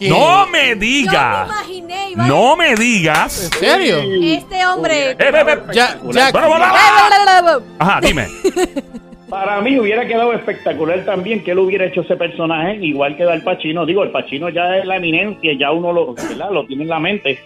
¿Quién? 0.00 0.12
No 0.12 0.46
me 0.46 0.70
Yo 0.70 0.76
me 0.76 0.76
digas. 0.76 1.46
imaginé, 1.46 2.12
No 2.16 2.56
me 2.56 2.74
digas. 2.74 3.44
¿En 3.44 3.60
serio? 3.60 3.98
Este 4.00 4.66
hombre. 4.66 5.10
Eh, 5.10 5.16
eh, 5.18 5.30
eh, 5.30 5.58
Ya, 5.74 5.98
ya. 6.10 6.30
Bueno, 6.32 6.48
bueno, 6.48 6.48
bueno. 6.48 7.62
Ajá, 7.78 8.00
dime. 8.00 8.26
Para 9.28 9.60
mí 9.60 9.78
hubiera 9.78 10.06
quedado 10.06 10.32
espectacular 10.32 11.04
también 11.04 11.44
que 11.44 11.50
él 11.50 11.58
hubiera 11.58 11.84
hecho 11.84 12.00
ese 12.00 12.16
personaje 12.16 12.76
igual 12.76 13.14
que 13.14 13.24
Al 13.24 13.42
Pacino. 13.42 13.84
Digo, 13.84 14.02
el 14.02 14.10
Pacino 14.10 14.48
ya 14.48 14.78
es 14.78 14.86
la 14.86 14.96
eminencia, 14.96 15.52
ya 15.56 15.70
uno 15.70 15.92
lo, 15.92 16.14
¿verdad? 16.14 16.50
lo 16.50 16.64
tiene 16.64 16.84
en 16.84 16.88
la 16.88 16.98
mente. 16.98 17.38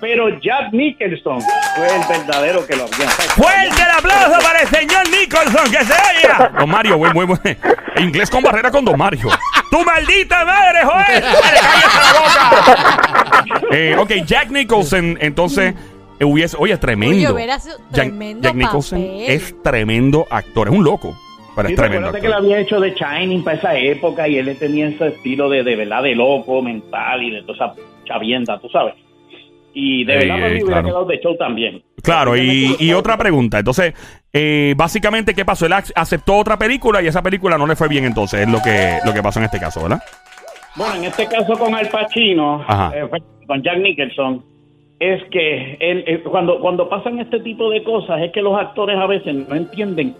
Pero 0.00 0.28
Jack 0.40 0.72
Nicholson 0.72 1.40
fue 1.74 1.86
el 1.86 2.02
verdadero 2.08 2.64
que 2.66 2.76
lo 2.76 2.84
había 2.84 3.08
Fuerte 3.08 3.82
el 3.82 3.90
aplauso 3.98 4.38
para 4.40 4.60
el 4.60 4.68
señor 4.68 5.02
Nicholson, 5.10 5.70
que 5.72 5.84
se 5.84 5.92
oiga. 5.92 6.52
Don 6.58 6.70
Mario, 6.70 6.98
muy, 6.98 7.10
muy, 7.12 7.26
muy. 7.26 7.38
Inglés 7.98 8.30
con 8.30 8.42
barrera 8.42 8.70
con 8.70 8.84
Don 8.84 8.96
Mario. 8.96 9.28
¡Tu 9.70 9.84
maldita 9.84 10.44
madre, 10.44 10.78
Joel! 10.84 11.22
¡Dale, 11.22 11.58
cállate 11.60 11.98
la 12.12 12.20
boca! 12.20 13.44
Eh, 13.72 13.96
ok, 13.98 14.10
Jack 14.24 14.50
Nicholson, 14.50 15.18
entonces, 15.20 15.74
hubiese. 16.20 16.56
Oye, 16.60 16.74
es 16.74 16.80
tremendo. 16.80 17.34
Oye, 17.34 17.46
Jack, 17.90 18.12
Nicholson 18.54 19.00
papel. 19.00 19.24
es 19.28 19.62
tremendo 19.62 20.26
actor. 20.30 20.68
Es 20.68 20.74
un 20.74 20.84
loco, 20.84 21.16
pero 21.56 21.68
Sí, 21.68 21.74
es 21.74 21.76
¿te 21.76 21.82
tremendo 21.82 22.08
acuerdas 22.08 22.20
que 22.22 22.26
actor. 22.28 22.44
él 22.44 22.52
había 22.52 22.60
hecho 22.60 22.80
de 22.80 22.94
Shining 22.94 23.42
para 23.44 23.56
esa 23.58 23.74
época 23.76 24.28
y 24.28 24.38
él 24.38 24.56
tenía 24.58 24.88
ese 24.88 25.08
estilo 25.08 25.48
de, 25.50 25.64
de 25.64 25.74
verdad 25.76 26.02
de 26.04 26.14
loco 26.14 26.62
mental 26.62 27.22
y 27.22 27.30
de 27.32 27.42
toda 27.42 27.54
esa 27.54 27.74
chavienda, 28.06 28.58
tú 28.60 28.68
sabes. 28.70 28.94
Y 29.80 30.04
de 30.04 30.12
Ey, 30.18 30.28
verdad 30.28 30.36
mí 30.36 30.42
hubiera 30.54 30.66
claro. 30.66 30.88
quedado 30.88 31.04
de 31.04 31.20
show 31.20 31.36
también. 31.36 31.82
Claro, 32.02 32.36
y, 32.36 32.74
y 32.80 32.92
otra 32.92 33.16
pregunta. 33.16 33.60
Entonces, 33.60 33.94
eh, 34.32 34.74
básicamente, 34.76 35.34
¿qué 35.34 35.44
pasó? 35.44 35.66
Él 35.66 35.72
ac- 35.72 35.92
aceptó 35.94 36.36
otra 36.36 36.58
película 36.58 37.00
y 37.00 37.06
esa 37.06 37.22
película 37.22 37.56
no 37.56 37.64
le 37.64 37.76
fue 37.76 37.86
bien 37.86 38.04
entonces. 38.04 38.40
Es 38.40 38.48
lo 38.48 38.60
que, 38.60 38.98
lo 39.04 39.14
que 39.14 39.22
pasó 39.22 39.38
en 39.38 39.44
este 39.44 39.60
caso, 39.60 39.80
¿verdad? 39.82 40.02
Bueno, 40.74 40.96
en 40.96 41.04
este 41.04 41.26
caso 41.26 41.56
con 41.56 41.74
Al 41.76 41.88
Pacino, 41.90 42.64
eh, 42.92 43.08
con 43.46 43.62
Jack 43.62 43.78
Nicholson, 43.78 44.44
es 44.98 45.22
que 45.30 45.76
él, 45.78 46.02
eh, 46.08 46.22
cuando, 46.28 46.58
cuando 46.58 46.88
pasan 46.88 47.20
este 47.20 47.38
tipo 47.38 47.70
de 47.70 47.84
cosas, 47.84 48.20
es 48.20 48.32
que 48.32 48.42
los 48.42 48.58
actores 48.58 48.98
a 48.98 49.06
veces 49.06 49.32
no 49.48 49.54
entienden 49.54 50.16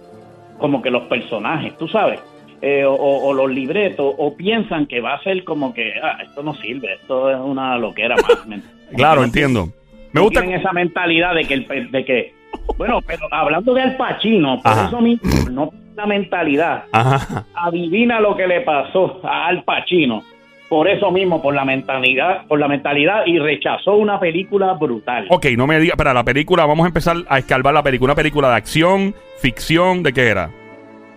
como 0.57 0.81
que 0.81 0.89
los 0.89 1.03
personajes, 1.03 1.77
tú 1.77 1.87
sabes, 1.89 2.21
eh, 2.61 2.85
o, 2.85 2.93
o 2.93 3.33
los 3.33 3.49
libretos, 3.51 4.13
o 4.17 4.35
piensan 4.35 4.85
que 4.85 5.01
va 5.01 5.15
a 5.15 5.23
ser 5.23 5.43
como 5.43 5.73
que, 5.73 5.93
ah, 6.01 6.17
esto 6.23 6.43
no 6.43 6.53
sirve, 6.55 6.93
esto 6.93 7.29
es 7.31 7.37
una 7.37 7.77
loquera 7.77 8.15
más. 8.15 8.61
Claro, 8.95 9.23
entiendo. 9.23 9.69
Me 10.13 10.21
gusta. 10.21 10.41
tienen 10.41 10.59
esa 10.59 10.73
mentalidad 10.73 11.35
de 11.35 11.45
que, 11.45 11.53
el, 11.53 11.91
de 11.91 12.03
que 12.03 12.33
bueno, 12.77 13.01
pero 13.05 13.27
hablando 13.31 13.73
de 13.73 13.81
Al 13.81 13.97
Pacino, 13.97 14.59
por 14.61 14.71
Ajá. 14.71 14.87
eso 14.87 15.01
mismo, 15.01 15.29
no 15.51 15.71
la 15.95 16.05
mentalidad, 16.05 16.85
Ajá. 16.91 17.45
adivina 17.53 18.19
lo 18.19 18.35
que 18.35 18.47
le 18.47 18.61
pasó 18.61 19.19
a 19.23 19.47
Al 19.47 19.63
Pacino. 19.63 20.23
Por 20.69 20.87
eso 20.87 21.11
mismo, 21.11 21.41
por 21.41 21.55
la 21.55 21.65
mentalidad, 21.65 22.45
por 22.47 22.59
la 22.59 22.67
mentalidad 22.67 23.25
y 23.25 23.39
rechazó 23.39 23.95
una 23.95 24.19
película 24.19 24.73
brutal. 24.73 25.25
Ok, 25.29 25.47
no 25.57 25.65
me 25.65 25.79
diga, 25.79 25.95
para 25.95 26.13
la 26.13 26.23
película, 26.23 26.65
vamos 26.67 26.85
a 26.85 26.87
empezar 26.87 27.17
a 27.27 27.39
escarbar 27.39 27.73
la 27.73 27.81
película. 27.81 28.13
Una 28.13 28.15
película 28.15 28.49
de 28.49 28.55
acción, 28.55 29.15
ficción, 29.39 30.03
¿de 30.03 30.13
qué 30.13 30.27
era? 30.27 30.51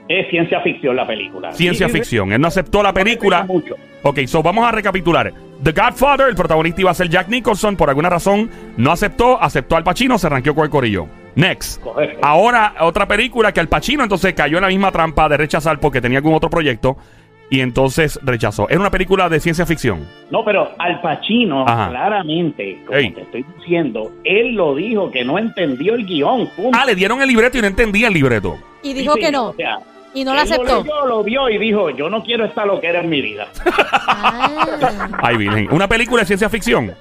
Es 0.09 0.29
ciencia 0.31 0.61
ficción 0.61 0.97
la 0.97 1.07
película. 1.07 1.53
Ciencia 1.53 1.89
ficción. 1.89 2.33
Él 2.33 2.41
no 2.41 2.49
aceptó 2.49 2.83
la 2.83 2.93
película. 2.93 3.45
mucho. 3.45 3.77
Ok, 4.03 4.21
so 4.27 4.43
vamos 4.43 4.67
a 4.67 4.73
recapitular. 4.73 5.33
The 5.63 5.71
Godfather, 5.73 6.29
el 6.29 6.35
protagonista 6.35 6.81
iba 6.81 6.91
a 6.91 6.95
ser 6.95 7.09
Jack 7.09 7.29
Nicholson, 7.29 7.77
por 7.77 7.89
alguna 7.89 8.11
razón 8.11 8.51
no 8.77 8.91
aceptó, 8.91 9.41
aceptó 9.41 9.77
al 9.77 9.85
Pacino, 9.85 10.19
se 10.19 10.29
ranqueó 10.29 10.55
con 10.57 10.65
el 10.65 10.71
corillo. 10.71 11.07
Next. 11.37 11.81
Correcto. 11.81 12.19
Ahora, 12.21 12.75
otra 12.81 13.07
película 13.07 13.53
que 13.53 13.61
Al 13.61 13.69
Pacino 13.69 14.03
entonces 14.03 14.35
cayó 14.35 14.59
en 14.59 14.63
la 14.63 14.69
misma 14.69 14.91
trampa 14.91 15.29
de 15.29 15.37
rechazar 15.37 15.79
porque 15.79 16.01
tenía 16.01 16.19
algún 16.19 16.35
otro 16.35 16.51
proyecto 16.51 16.97
y 17.49 17.61
entonces 17.61 18.19
rechazó. 18.23 18.69
Es 18.69 18.77
una 18.77 18.91
película 18.91 19.29
de 19.29 19.39
ciencia 19.39 19.65
ficción. 19.65 20.07
No, 20.31 20.45
pero 20.45 20.73
Al 20.79 21.01
Pacino, 21.01 21.65
Ajá. 21.67 21.89
claramente, 21.91 22.83
como 22.85 22.99
Ey. 22.99 23.13
te 23.13 23.23
estoy 23.23 23.45
diciendo, 23.59 24.13
él 24.25 24.55
lo 24.57 24.75
dijo 24.75 25.11
que 25.13 25.25
no 25.25 25.39
entendió 25.39 25.95
el 25.95 26.05
guion. 26.05 26.49
punto. 26.57 26.77
Ah, 26.79 26.85
le 26.85 26.95
dieron 26.97 27.23
el 27.23 27.29
libreto 27.29 27.57
y 27.57 27.61
no 27.61 27.69
entendía 27.69 28.09
el 28.09 28.15
libreto. 28.15 28.59
Y 28.83 28.93
dijo 28.95 29.15
Sí, 29.15 29.21
sí, 29.21 29.27
que 29.27 29.33
no. 29.33 29.51
o 29.51 29.55
sea, 29.55 29.79
Y 30.15 30.25
no 30.25 30.35
lo 30.35 30.41
aceptó. 30.41 30.83
leyó, 30.83 31.07
lo 31.07 31.23
vio 31.23 31.49
y 31.49 31.59
dijo, 31.59 31.91
yo 31.91 32.11
no 32.11 32.23
quiero 32.23 32.45
esta 32.45 32.67
loquera 32.67 33.01
en 33.01 33.09
mi 33.09 33.23
vida. 33.23 33.49
Ah. 34.07 35.09
Ay, 35.23 35.37
virgen. 35.37 35.69
Una 35.71 35.89
película 35.89 36.21
de 36.23 36.27
ciencia 36.27 36.49
ficción. 36.49 36.95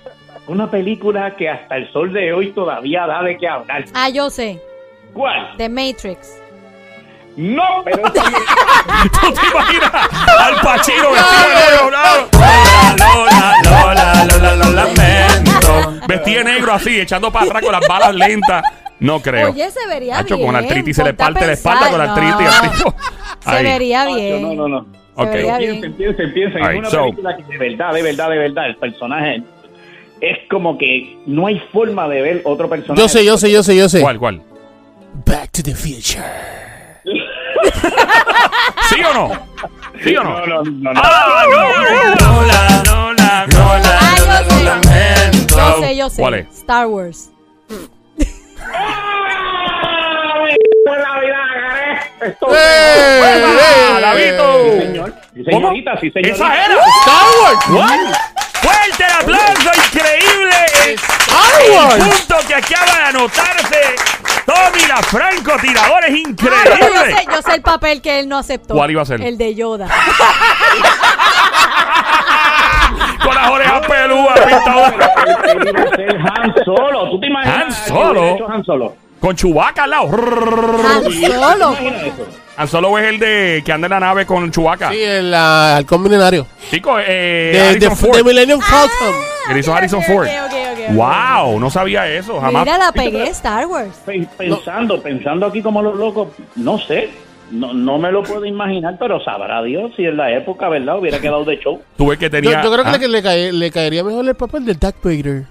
Una 0.47 0.69
película 0.69 1.35
que 1.35 1.49
hasta 1.49 1.77
el 1.77 1.91
sol 1.91 2.11
de 2.13 2.33
hoy 2.33 2.51
todavía 2.51 3.05
da 3.07 3.21
de 3.23 3.37
qué 3.37 3.47
hablar. 3.47 3.85
Ah, 3.93 4.09
yo 4.09 4.29
sé. 4.29 4.59
¿Cuál? 5.13 5.53
The 5.57 5.69
Matrix. 5.69 6.41
No, 7.37 7.63
pero 7.85 8.03
¿Tú 8.03 8.11
te 8.11 9.47
imaginas 9.47 9.91
al 9.93 10.55
Pacino 10.61 11.11
vestido 11.11 11.47
de 11.47 11.55
negro? 11.55 11.89
Lola, 11.89 12.27
Lola, 12.97 13.55
Lola, 13.63 14.25
Lola, 14.25 14.55
lo 14.55 14.71
lamento. 14.71 16.07
Vestido 16.07 16.39
de 16.39 16.43
negro 16.43 16.73
así, 16.73 16.99
echando 16.99 17.31
para 17.31 17.45
atrás 17.45 17.63
con 17.63 17.71
las 17.71 17.87
balas 17.87 18.15
lentas. 18.15 18.63
No 19.01 19.19
creo. 19.21 19.49
Oye, 19.51 19.69
se 19.71 19.85
vería 19.87 20.21
bien. 20.23 20.41
con 20.45 20.55
artritis 20.55 20.95
se 20.95 21.03
le 21.03 21.13
Ponte 21.13 21.23
a 21.23 21.25
parte 21.27 21.45
la 21.47 21.53
espalda 21.53 21.89
con 21.89 21.99
artritis. 22.01 22.35
no. 22.35 22.45
al 22.47 22.71
tipo. 22.71 22.95
Se 23.43 23.49
Ahí. 23.49 23.63
vería 23.63 24.05
bien. 24.05 24.41
no, 24.43 24.53
no, 24.53 24.67
no. 24.67 24.85
Se 24.85 25.21
Ok. 25.23 25.29
vería 25.33 25.57
Piensen, 25.57 25.81
bien. 25.81 25.93
piensen, 26.15 26.33
piensen. 26.33 26.63
Es 26.63 26.77
una 26.79 26.89
so- 26.89 27.01
película 27.05 27.35
que 27.35 27.43
de 27.43 27.57
verdad, 27.57 27.93
de 27.93 28.01
verdad, 28.03 28.29
de 28.29 28.37
verdad, 28.37 28.65
el 28.67 28.75
personaje 28.77 29.43
es 30.21 30.37
como 30.49 30.77
que 30.77 31.17
no 31.25 31.47
hay 31.47 31.59
forma 31.73 32.07
de 32.07 32.21
ver 32.21 32.41
otro 32.45 32.69
personaje. 32.69 33.01
Yo 33.01 33.09
sé, 33.09 33.25
yo 33.25 33.37
sé, 33.37 33.51
yo 33.51 33.63
sé, 33.63 33.75
yo 33.75 33.89
sé. 33.89 34.01
¿Cuál, 34.01 34.19
cuál? 34.19 34.41
Back 35.25 35.49
to 35.51 35.63
the 35.63 35.73
Future. 35.75 36.23
¿Sí 38.89 39.01
o 39.03 39.13
no? 39.13 39.31
¿Sí 40.03 40.15
o 40.15 40.23
no? 40.23 40.45
No, 40.45 40.47
no, 40.47 40.63
no, 40.63 40.93
no. 40.93 41.01
¡Ah, 41.03 41.43
no! 41.49 42.25
Lola, 42.25 42.83
Lola, 42.85 43.47
Lola, 43.47 43.99
Ah, 43.99 44.15
yo 44.17 44.25
Lola, 44.25 44.81
sé. 44.83 45.47
Yo 45.49 45.81
sé, 45.81 45.95
yo 45.97 46.09
sé. 46.09 46.21
¿Cuál 46.21 46.33
es? 46.35 46.47
Star 46.59 46.87
Wars. 46.87 47.31
Esto 52.21 52.47
¡Eh! 52.53 53.21
¡Ah, 54.03 54.13
¡Eh! 54.15 54.79
Señor. 54.85 55.13
Sí, 55.33 55.43
señorita, 55.43 55.99
sí, 55.99 56.11
señorita. 56.11 56.35
¡Esa 56.35 56.65
era! 56.65 56.75
¡Star 56.75 57.27
Wars! 57.41 57.65
¿What? 57.69 58.15
¡Fuerte 58.61 59.03
el 59.07 59.13
aplauso! 59.21 59.71
¡Increíble! 59.87 60.59
¡Star 60.93 61.97
El 61.97 62.03
punto 62.03 62.35
que 62.47 62.55
acaba 62.55 62.93
de 62.97 63.03
anotarse 63.05 63.81
Tommy 64.45 64.85
la 64.87 64.97
francotirador 64.97 66.03
es 66.05 66.11
Ah, 66.11 66.33
pero 66.37 66.55
yo 66.65 66.75
increíble. 66.75 67.15
sé, 67.15 67.25
yo 67.31 67.41
sé 67.41 67.55
el 67.55 67.61
papel 67.61 68.01
que 68.01 68.19
él 68.19 68.27
no 68.29 68.37
aceptó. 68.37 68.73
¿Cuál 68.75 68.91
iba 68.91 69.01
a 69.01 69.05
ser? 69.05 69.21
El 69.21 69.37
de 69.37 69.55
Yoda. 69.55 69.87
Con 73.23 73.35
las 73.35 73.49
orejas 73.49 73.87
peludas 73.87 74.39
pintadas. 74.39 74.93
Han 76.35 76.53
Solo. 76.65 77.09
¿Tú 77.11 77.19
te 77.19 77.27
imaginas? 77.27 77.63
Han 77.63 77.71
Solo. 77.71 78.47
Han 78.49 78.63
Solo. 78.65 78.95
Con 79.21 79.35
Chubaca 79.35 79.83
al 79.85 79.89
lado. 79.91 80.09
Han 80.11 81.03
¿Tú 81.03 81.11
Solo. 81.11 81.75
Han 82.57 82.67
Solo 82.67 82.97
es 82.99 83.05
el 83.07 83.19
de 83.19 83.61
que 83.63 83.71
anda 83.71 83.85
en 83.85 83.91
la 83.91 83.99
nave 84.01 84.25
con 84.25 84.51
Chubaca. 84.51 84.91
Sí, 84.91 84.99
el 85.01 85.33
ah, 85.33 85.77
halcón 85.77 86.03
milenario. 86.03 86.45
Chico, 86.69 86.97
eh, 86.99 87.51
De, 87.53 87.59
Harrison 87.61 87.89
de, 87.89 87.95
Ford. 87.95 88.17
de 88.17 88.23
Millennium 88.23 88.59
Falcon. 88.59 89.13
que 89.47 89.53
le 89.53 89.59
hizo 89.61 89.73
Harrison 89.73 90.01
Ford. 90.03 90.27
ok, 90.27 90.33
ok, 90.47 90.89
ok. 90.89 90.95
Wow, 90.95 91.59
no 91.59 91.69
sabía 91.69 92.07
eso 92.07 92.41
jamás. 92.41 92.65
Mira, 92.65 92.77
la 92.77 92.91
pegué 92.91 93.27
Star 93.29 93.65
Wars. 93.67 94.01
Pe- 94.05 94.27
Pensando, 94.37 95.01
pensando 95.01 95.45
aquí 95.45 95.61
como 95.61 95.81
los 95.81 95.95
locos, 95.95 96.29
no 96.55 96.77
sé. 96.79 97.09
No, 97.51 97.73
no 97.73 97.97
me 97.99 98.11
lo 98.11 98.23
puedo 98.23 98.45
imaginar, 98.45 98.95
pero 98.97 99.21
sabrá 99.23 99.61
Dios 99.61 99.91
si 99.97 100.05
en 100.05 100.15
la 100.17 100.31
época, 100.31 100.69
¿verdad? 100.69 100.97
Hubiera 100.99 101.19
quedado 101.19 101.43
de 101.43 101.59
show. 101.59 101.81
Tuve 101.97 102.17
que 102.17 102.25
Yo, 102.25 102.31
tenía 102.31 102.63
yo 102.63 102.71
creo 102.71 102.83
que 102.85 102.89
ah, 102.89 102.97
le, 102.97 103.07
le, 103.09 103.21
cae- 103.21 103.51
le 103.51 103.71
caería 103.71 104.03
mejor 104.05 104.25
el 104.27 104.35
papel 104.35 104.65
de 104.65 104.73
Darth 104.73 104.95
Vader. 105.03 105.43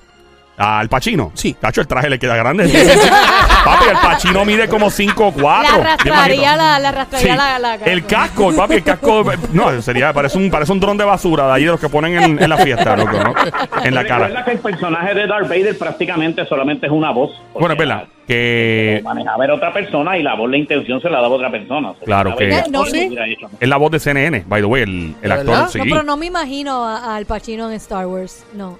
Al 0.60 0.88
Pachino. 0.88 1.32
Sí. 1.34 1.54
Cacho, 1.60 1.80
el 1.80 1.86
traje 1.86 2.10
le 2.10 2.18
queda 2.18 2.36
grande. 2.36 2.64
papi, 3.64 3.84
el 3.88 3.96
Pachino 3.96 4.44
mide 4.44 4.68
como 4.68 4.86
5'4". 4.90 5.40
La 5.40 5.60
arrastraría 5.74 6.56
la, 6.56 6.78
la, 6.78 6.90
Sí. 6.90 6.96
arrastraría 6.96 7.36
la, 7.36 7.58
la 7.58 7.74
el 7.76 8.04
casco, 8.06 8.54
papi, 8.54 8.74
el 8.74 8.82
casco. 8.84 9.24
No, 9.52 9.80
sería, 9.82 10.12
parece 10.12 10.36
un, 10.38 10.50
parece 10.50 10.72
un 10.72 10.80
dron 10.80 10.96
de 10.98 11.04
basura 11.04 11.46
de 11.46 11.52
ahí 11.54 11.64
de 11.64 11.70
los 11.70 11.80
que 11.80 11.88
ponen 11.88 12.22
en, 12.22 12.42
en 12.42 12.48
la 12.50 12.58
fiesta, 12.58 12.96
loco, 12.96 13.12
¿no? 13.12 13.34
En 13.84 13.94
la 13.94 14.04
cara. 14.04 14.26
Recuerda 14.26 14.44
que 14.44 14.50
el 14.52 14.58
personaje 14.58 15.14
de 15.14 15.26
Darth 15.26 15.48
Vader 15.48 15.78
prácticamente 15.78 16.44
solamente 16.46 16.86
es 16.86 16.92
una 16.92 17.10
voz. 17.10 17.30
Bueno, 17.54 17.72
es 17.72 17.78
verdad. 17.78 18.04
Que 18.26 19.00
manejaba 19.02 19.44
era 19.44 19.54
otra 19.54 19.72
persona 19.72 20.16
y 20.16 20.22
la 20.22 20.34
voz, 20.36 20.48
la 20.50 20.56
intención 20.56 21.00
se 21.00 21.10
la 21.10 21.20
daba 21.20 21.34
otra 21.34 21.50
persona. 21.50 21.90
O 21.90 21.94
sea, 21.96 22.04
Claro 22.04 22.36
que- 22.36 22.62
No, 22.70 22.84
sí. 22.84 23.10
es 23.58 23.68
la 23.68 23.76
voz 23.76 23.90
de 23.90 23.98
CNN, 23.98 24.44
by 24.46 24.60
the 24.60 24.66
way, 24.66 24.82
el, 24.82 25.14
el 25.22 25.28
¿De 25.30 25.34
actor. 25.34 25.68
Sí. 25.70 25.78
No, 25.78 25.84
pero 25.84 26.02
no 26.04 26.16
me 26.16 26.26
imagino 26.26 26.84
a- 26.86 27.16
al 27.16 27.26
Pacino 27.26 27.68
en 27.68 27.74
Star 27.76 28.06
Wars. 28.06 28.44
No. 28.54 28.78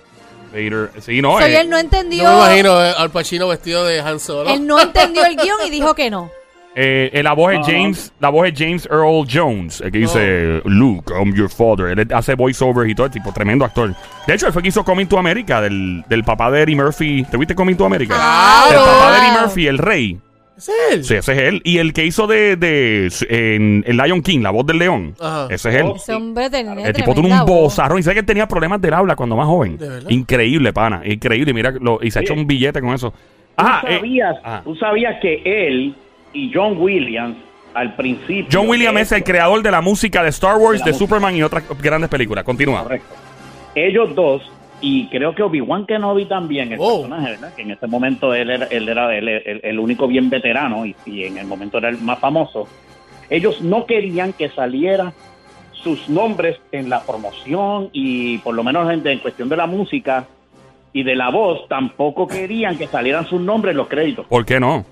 Vader, 0.53 0.91
sí, 1.01 1.21
no. 1.23 1.39
Soy 1.39 1.53
eh, 1.53 1.61
él 1.61 1.71
no 1.71 1.79
entendió. 1.79 2.23
Yo 2.25 2.31
me 2.31 2.37
imagino 2.39 2.83
eh, 2.85 2.93
al 2.97 3.11
Pacino 3.11 3.49
vestido 3.49 3.85
de 3.85 4.01
Han 4.01 4.19
Solo. 4.21 4.51
Él 4.51 4.67
no 4.67 4.81
entendió 4.81 5.25
el 5.25 5.37
guion 5.37 5.59
y 5.67 5.71
dijo 5.71 5.95
que 5.95 6.11
no. 6.11 6.31
eh, 6.75 7.11
eh, 7.13 7.23
la 7.23 7.33
voz 7.33 7.53
es 7.55 7.67
James, 7.67 8.13
la 8.21 8.29
voz 8.29 8.49
es 8.49 8.55
James 8.57 8.87
Earl 8.91 9.27
Jones, 9.33 9.81
el 9.81 9.91
que 9.93 9.99
dice 9.99 10.61
Luke, 10.65 11.13
I'm 11.13 11.35
your 11.35 11.49
father. 11.51 11.87
Él 11.99 12.09
hace 12.15 12.35
voiceover 12.35 12.89
y 12.89 12.95
todo, 12.95 13.11
tipo 13.11 13.33
tremendo 13.33 13.65
actor. 13.65 13.95
De 14.27 14.35
hecho, 14.35 14.47
él 14.47 14.53
fue 14.53 14.63
que 14.63 14.69
hizo 14.69 14.85
Coming 14.85 15.07
to 15.07 15.19
America 15.19 15.61
del, 15.61 16.05
del 16.09 16.23
papá 16.25 16.51
de 16.51 16.63
Eddie 16.63 16.77
Murphy. 16.77 17.25
¿Te 17.31 17.37
viste 17.37 17.55
Coming 17.55 17.77
to 17.77 17.85
America? 17.85 18.15
¡Claro! 18.15 18.71
El 18.71 18.85
papá 18.87 19.13
de. 19.13 19.19
Eddie 19.19 19.41
Murphy, 19.41 19.67
el 19.67 19.79
rey. 19.79 20.21
¿Es 20.69 20.71
él? 20.93 21.05
Sí, 21.05 21.15
ese 21.15 21.33
es 21.33 21.39
él. 21.39 21.63
Y 21.65 21.79
el 21.79 21.93
que 21.93 22.05
hizo 22.05 22.27
de, 22.27 22.57
de 22.57 23.11
en, 23.29 23.85
en 23.87 23.97
Lion 23.97 24.23
King, 24.23 24.41
la 24.41 24.51
voz 24.51 24.67
del 24.67 24.79
león. 24.79 25.15
Ajá. 25.21 25.47
Ese 25.51 25.71
es 25.71 25.75
él. 25.77 25.93
Ese 25.97 26.15
hombre 26.15 26.51
tenía 26.51 26.73
El 26.87 26.93
tipo 26.93 27.13
tiene 27.13 27.29
tremenda 27.29 27.45
un 27.45 27.47
bozarrón. 27.47 27.99
Y 27.99 28.03
sé 28.03 28.13
que 28.13 28.21
él 28.21 28.27
tenía 28.27 28.47
problemas 28.47 28.81
del 28.81 28.95
habla 28.95 29.17
cuando 29.17 29.37
más 29.37 29.47
joven. 29.47 29.77
¿De? 29.77 30.03
Increíble, 30.09 30.73
pana. 30.73 31.03
Increíble. 31.05 31.53
Mira, 31.53 31.73
lo, 31.73 31.99
y 32.03 32.11
se 32.11 32.19
ha 32.19 32.23
hecho 32.23 32.35
un 32.35 32.47
billete 32.47 32.81
con 32.81 32.95
eso. 32.95 33.11
¿Tú, 33.11 33.17
Ah, 33.57 33.83
eh, 33.87 33.97
sabías, 33.97 34.37
ah. 34.45 34.61
tú 34.65 34.75
sabías 34.77 35.21
que 35.21 35.43
él 35.45 35.95
y 36.33 36.51
John 36.55 36.77
Williams 36.79 37.37
al 37.75 37.95
principio... 37.95 38.47
John 38.51 38.69
Williams 38.69 38.97
de 38.97 39.03
es 39.03 39.13
el 39.13 39.25
creador 39.25 39.63
de 39.63 39.71
la 39.71 39.81
música 39.81 40.23
de 40.23 40.31
Star 40.31 40.57
Wars, 40.57 40.83
De 40.85 40.93
de. 40.93 40.97
Superman 40.99 41.37
y 41.37 41.43
otras 41.43 41.65
grandes 41.81 42.09
películas. 42.11 42.45
Continúa. 42.45 42.83
Correcto. 42.83 43.15
Ellos 43.75 44.15
dos, 44.15 44.43
y 44.81 45.09
creo 45.09 45.35
que 45.35 45.43
Obi-Wan 45.43 45.85
Kenobi 45.87 46.25
también, 46.27 46.73
el 46.73 46.79
Oh. 46.81 47.03
personaje, 47.03 47.31
¿verdad? 47.33 47.55
Que 47.55 47.63
en 47.63 47.71
ese 47.73 47.87
momento 47.87 48.33
él 48.35 48.51
era, 48.51 48.67
él 48.67 48.89
era 48.89 49.15
el, 49.17 49.29
el- 49.29 49.61
el 49.63 49.79
único 49.79 50.07
bien 50.09 50.31
veterano 50.31 50.87
y, 50.87 50.95
y 51.07 51.25
en 51.25 51.39
el 51.39 51.47
momento 51.47 51.79
era 51.79 51.89
el 51.91 51.99
más 51.99 52.19
famoso. 52.19 52.67
Ellos 53.29 53.61
no 53.61 53.87
querían 53.87 54.33
que 54.33 54.49
saliera 54.49 55.13
sus 55.73 56.09
nombres 56.09 56.59
en 56.73 56.89
la 56.91 57.03
promoción 57.03 57.89
y 57.93 58.39
por 58.39 58.55
lo 58.55 58.63
menos 58.65 58.91
en, 58.93 59.07
en 59.07 59.19
cuestión 59.21 59.49
de 59.49 59.57
la 59.57 59.67
música 59.67 60.27
y 60.93 61.03
de 61.05 61.15
la 61.15 61.31
voz, 61.31 61.69
tampoco 61.69 62.27
querían 62.27 62.77
que 62.77 62.87
salieran 62.89 63.25
sus 63.27 63.41
nombres 63.41 63.73
en 63.73 63.77
los 63.79 63.87
créditos, 63.89 64.27
¿Por 64.27 64.45
qué 64.45 64.59
no? 64.59 64.85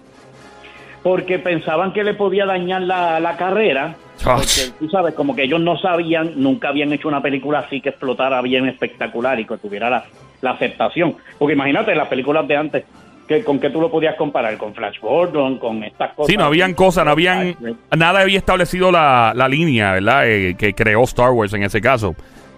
porque 1.03 1.39
pensaban 1.39 1.93
que 1.93 2.05
le 2.05 2.15
podía 2.15 2.45
dañar 2.47 2.83
la, 2.83 3.19
la 3.21 3.37
carrera 3.37 3.97
porque 4.25 4.79
tú 4.79 4.89
sabes, 4.91 5.15
como 5.15 5.35
que 5.35 5.45
ellos 5.45 5.61
no 5.61 5.79
sabían, 5.79 6.33
nunca 6.37 6.69
habían 6.69 6.93
hecho 6.93 7.09
una 7.09 7.23
película 7.23 7.61
así 7.61 7.81
que 7.81 7.91
explotara 7.91 8.41
bien 8.43 8.67
espectacular 8.67 9.39
y 9.41 9.45
que 9.47 9.57
tuviera 9.59 9.89
la, 9.91 10.05
la 10.41 10.51
aceptación. 10.53 11.17
Porque 11.39 11.55
imagínate 11.55 11.95
las 11.95 12.09
películas 12.09 12.47
de 12.49 12.57
antes, 12.57 12.85
que 13.27 13.45
¿con 13.45 13.59
qué 13.61 13.71
tú 13.71 13.81
lo 13.81 13.91
podías 13.91 14.17
comparar? 14.17 14.57
Con 14.57 14.75
Flash 14.75 15.01
Gordon, 15.01 15.59
con 15.59 15.85
estas 15.85 16.15
cosas. 16.15 16.31
Sí, 16.31 16.37
no 16.37 16.45
habían 16.45 16.75
cosas, 16.75 17.05
no 17.05 17.11
habían. 17.11 17.57
Nada 17.97 18.21
había 18.21 18.39
establecido 18.39 18.91
la, 18.91 19.33
la 19.35 19.49
línea, 19.49 19.93
¿verdad? 19.93 20.29
Eh, 20.29 20.57
que 20.59 20.75
creó 20.75 21.05
Star 21.05 21.31
Wars 21.31 21.53
en 21.53 21.63
ese 21.63 21.81
caso. 21.81 22.15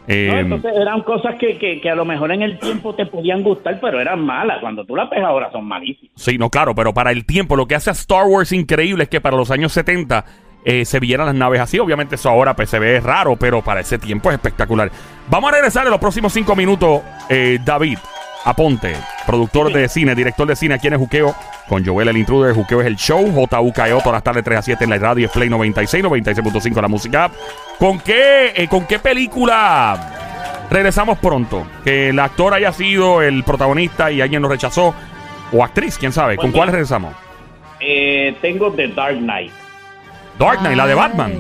Eh, 0.07 0.29
No, 0.33 0.39
entonces 0.57 0.73
eran 0.81 1.03
cosas 1.03 1.35
que, 1.39 1.59
que, 1.59 1.81
que 1.81 1.91
a 1.91 1.95
lo 1.95 2.05
mejor 2.05 2.33
en 2.33 2.43
el 2.43 2.59
tiempo 2.59 2.95
te 2.95 3.05
podían 3.07 3.43
gustar, 3.43 3.79
pero 3.81 4.01
eran 4.01 4.25
malas. 4.25 4.59
Cuando 4.61 4.85
tú 4.85 4.97
las 4.97 5.11
ves 5.11 5.23
ahora 5.23 5.51
son 5.53 5.67
malísimas. 5.67 6.13
Sí, 6.15 6.39
no, 6.39 6.51
claro, 6.51 6.75
pero 6.75 6.95
para 6.95 7.11
el 7.11 7.27
tiempo, 7.27 7.55
lo 7.57 7.67
que 7.67 7.75
hace 7.75 7.91
a 7.91 7.93
Star 7.93 8.27
Wars 8.27 8.53
increíble 8.53 9.05
es 9.05 9.09
que 9.11 9.21
para 9.21 9.37
los 9.37 9.51
años 9.51 9.73
70 9.73 10.25
eh, 10.65 10.85
se 10.85 11.01
vieran 11.01 11.27
las 11.27 11.35
naves 11.35 11.61
así. 11.61 11.79
Obviamente 11.79 12.17
eso 12.17 12.29
ahora 12.29 12.55
pues, 12.55 12.71
se 12.71 12.79
ve 12.79 13.01
raro, 13.01 13.37
pero 13.37 13.63
para 13.63 13.81
ese 13.81 13.99
tiempo 13.99 14.31
es 14.31 14.35
espectacular. 14.35 14.91
Vamos 15.29 15.51
a 15.51 15.55
regresar 15.55 15.85
en 15.87 15.91
los 15.91 16.01
próximos 16.01 16.33
cinco 16.33 16.55
minutos. 16.57 17.01
eh, 17.29 17.59
David 17.65 17.99
Aponte, 18.45 18.95
productor 19.27 19.73
de 19.73 19.89
cine, 19.89 20.15
director 20.15 20.47
de 20.49 20.57
cine 20.57 20.75
aquí 20.75 20.87
en 20.87 20.95
el 20.95 20.99
Juqueo, 20.99 21.35
con 21.69 21.85
Joel 21.85 22.09
el 22.09 22.17
Intruder. 22.17 22.55
Juqueo 22.55 22.81
es 22.81 22.87
el 22.87 22.97
show, 22.97 23.23
JUKEO, 23.31 23.99
todas 23.99 24.13
las 24.13 24.23
tardes 24.23 24.43
3 24.45 24.59
a 24.59 24.63
7 24.63 24.85
en 24.85 24.91
la 24.91 24.99
radio, 24.99 25.27
es 25.27 25.33
Play 25.33 25.51
96, 25.51 26.03
96.5 26.05 26.81
la 26.81 26.89
música. 26.89 27.31
¿Con 27.79 28.01
qué, 28.01 28.53
eh, 28.57 28.67
¿Con 28.69 28.87
qué 28.87 28.99
película 28.99 30.67
regresamos 30.71 31.19
pronto? 31.19 31.67
Que 31.85 32.09
el 32.09 32.19
actor 32.19 32.55
haya 32.55 32.73
sido 32.73 33.21
el 33.23 33.45
protagonista 33.45 34.11
y 34.11 34.21
alguien 34.23 34.41
lo 34.41 34.49
rechazó. 34.49 34.95
O 35.53 35.63
actriz, 35.65 35.99
quién 35.99 36.13
sabe. 36.13 36.37
¿Con 36.37 36.47
Pues 36.53 36.57
cuál 36.59 36.69
regresamos? 36.71 37.15
Tengo 38.41 38.73
The 38.73 38.89
Dark 38.89 39.19
Knight, 39.19 39.53
Dark 40.41 40.59
Knight, 40.61 40.77
la 40.77 40.87
de. 40.87 40.95
Batman. 40.95 41.33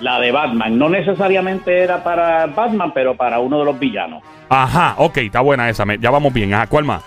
la 0.00 0.18
de 0.20 0.32
Batman. 0.32 0.76
No 0.78 0.88
necesariamente 0.88 1.78
era 1.78 2.02
para 2.02 2.46
Batman, 2.46 2.90
pero 2.92 3.14
para 3.16 3.38
uno 3.38 3.60
de 3.60 3.64
los 3.64 3.78
villanos. 3.78 4.22
Ajá, 4.48 4.94
ok, 4.98 5.16
está 5.18 5.40
buena 5.40 5.70
esa. 5.70 5.84
me- 5.86 5.98
ya 5.98 6.10
vamos 6.10 6.32
bien. 6.34 6.52
Ajá, 6.52 6.66
¿cuál 6.66 6.84
más? 6.84 7.02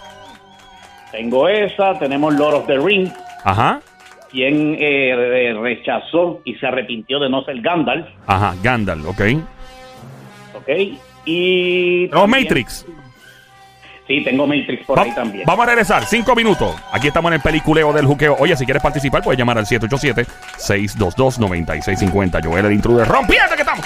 Tengo 1.11 1.47
esa, 1.47 1.99
tenemos 1.99 2.33
Lord 2.35 2.55
of 2.55 2.67
the 2.67 2.77
Rings. 2.79 3.11
Ajá. 3.43 3.79
quien 4.31 4.75
eh, 4.79 5.13
re- 5.15 5.53
rechazó 5.61 6.41
y 6.43 6.55
se 6.55 6.67
arrepintió 6.67 7.19
de 7.19 7.29
no 7.29 7.43
ser 7.43 7.61
Gandalf, 7.61 8.05
Ajá, 8.27 8.53
Gandalf, 8.61 9.05
ok. 9.07 9.21
¿ok? 10.55 10.69
Y... 11.25 12.07
También- 12.09 12.43
Matrix. 12.43 12.85
Sí, 14.07 14.23
tengo 14.23 14.45
Matrix 14.45 14.85
por 14.85 14.99
Va- 14.99 15.03
ahí 15.03 15.15
también. 15.15 15.45
Vamos 15.47 15.63
a 15.63 15.65
regresar, 15.69 16.05
cinco 16.05 16.35
minutos. 16.35 16.75
Aquí 16.91 17.07
estamos 17.07 17.29
en 17.29 17.33
el 17.37 17.41
peliculeo 17.41 17.91
del 17.91 18.05
juqueo. 18.05 18.35
Oye, 18.39 18.55
si 18.55 18.63
quieres 18.65 18.83
participar, 18.83 19.23
puedes 19.23 19.39
llamar 19.39 19.57
al 19.57 19.65
787-622-9650. 19.65 22.39
Joel, 22.43 22.65
el 22.65 22.73
intruder. 22.73 23.07
¡Rompiendo 23.07 23.55
que 23.55 23.61
estamos! 23.63 23.83